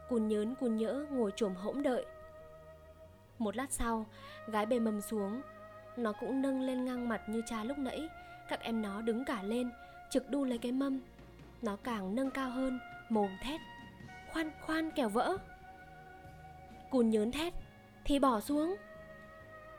Cùn 0.09 0.29
nhớn 0.29 0.55
cùn 0.55 0.77
nhỡ 0.77 1.07
ngồi 1.11 1.33
chồm 1.37 1.55
hỗn 1.55 1.83
đợi. 1.83 2.07
Một 3.39 3.57
lát 3.57 3.73
sau, 3.73 4.07
Gái 4.47 4.67
bề 4.67 4.79
mầm 4.79 5.01
xuống. 5.01 5.41
Nó 5.97 6.13
cũng 6.13 6.43
nâng 6.43 6.61
lên 6.61 6.85
ngang 6.85 7.09
mặt 7.09 7.29
như 7.29 7.43
cha 7.47 7.65
lúc 7.65 7.79
nãy. 7.79 8.09
Các 8.49 8.61
em 8.61 8.83
nó 8.83 9.03
đứng 9.03 9.25
cả 9.25 9.43
lên, 9.43 9.71
Trực 10.11 10.31
đu 10.31 10.45
lấy 10.45 10.59
cái 10.59 10.73
mâm. 10.73 11.01
Nó 11.63 11.77
càng 11.77 12.15
nâng 12.15 12.31
cao 12.31 12.51
hơn, 12.51 12.79
Mồm 13.09 13.31
thét. 13.43 13.61
Khoan 14.33 14.51
khoan, 14.67 14.91
kẻo 14.91 15.09
vỡ. 15.09 15.37
Cùn 16.91 17.11
nhớn 17.11 17.33
thét, 17.33 17.55
Thì 18.05 18.19
bỏ 18.19 18.41
xuống. 18.41 18.77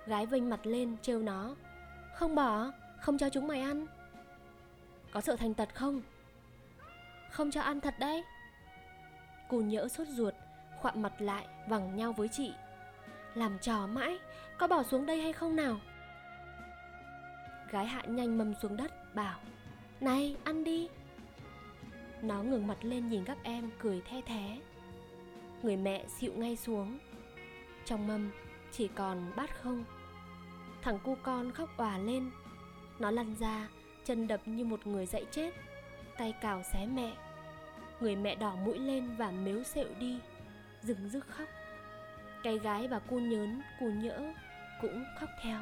Gái 0.06 0.26
vênh 0.26 0.50
mặt 0.50 0.60
lên, 0.64 0.98
trêu 1.02 1.20
nó. 1.20 1.56
Không 2.16 2.36
bỏ, 2.36 2.72
Không 3.02 3.18
cho 3.18 3.30
chúng 3.30 3.48
mày 3.48 3.62
ăn. 3.62 3.86
Có 5.12 5.22
sợ 5.22 5.36
thành 5.36 5.54
tật 5.54 5.76
không? 5.76 6.02
Không 7.32 7.52
cho 7.52 7.62
ăn 7.62 7.82
thật 7.82 7.96
đấy. 8.00 8.24
Cù 9.50 9.62
nhỡ 9.62 9.88
sốt 9.88 10.08
ruột, 10.08 10.34
Khoạm 10.82 11.02
mặt 11.02 11.14
lại 11.20 11.48
vẳng 11.68 11.96
nhau 11.96 12.14
với 12.14 12.28
chị. 12.28 12.54
Làm 13.36 13.60
trò 13.60 13.88
mãi, 13.88 14.20
Có 14.58 14.68
bỏ 14.68 14.84
xuống 14.84 15.06
đây 15.06 15.22
hay 15.22 15.34
không 15.34 15.56
nào? 15.56 15.80
Gái 17.72 17.86
hạ 17.86 18.02
nhanh 18.08 18.38
mâm 18.38 18.54
xuống 18.62 18.78
đất, 18.78 19.16
Bảo, 19.16 19.40
Này, 20.02 20.36
ăn 20.44 20.64
đi. 20.64 20.90
Nó 22.22 22.44
ngừng 22.44 22.68
mặt 22.68 22.78
lên 22.82 23.10
nhìn 23.10 23.26
các 23.26 23.38
em, 23.44 23.70
cười 23.80 24.02
the 24.02 24.22
thé. 24.22 24.60
Người 25.64 25.78
mẹ 25.78 26.06
xịu 26.08 26.34
ngay 26.34 26.56
xuống. 26.56 27.00
Trong 27.86 28.08
mâm, 28.08 28.32
chỉ 28.72 28.88
còn 28.88 29.32
bát 29.36 29.62
không. 29.62 29.84
Thằng 30.82 31.00
cu 31.04 31.18
con 31.24 31.52
khóc 31.52 31.70
òa 31.78 31.98
lên. 31.98 32.32
Nó 33.00 33.12
lăn 33.12 33.36
ra 33.40 33.68
Chân 34.10 34.28
đập 34.28 34.42
như 34.46 34.66
một 34.66 34.88
người 34.88 35.06
dậy 35.06 35.26
chết 35.32 35.54
Tay 36.18 36.34
cào 36.42 36.64
xé 36.64 36.86
mẹ. 36.86 37.12
Người 38.00 38.16
mẹ 38.16 38.36
đỏ 38.36 38.56
mũi 38.66 38.80
lên 38.80 39.16
và 39.18 39.32
mếu 39.32 39.64
xệu 39.64 39.88
đi 40.00 40.20
Dừng 40.82 41.10
dứt 41.10 41.28
khóc. 41.28 41.48
Cái 42.44 42.58
gái 42.58 42.88
và 42.88 43.00
cu 43.00 43.20
nhớn, 43.20 43.62
cu 43.80 43.86
nhỡ 43.86 44.34
Cũng 44.82 45.04
khóc 45.20 45.30
theo. 45.42 45.60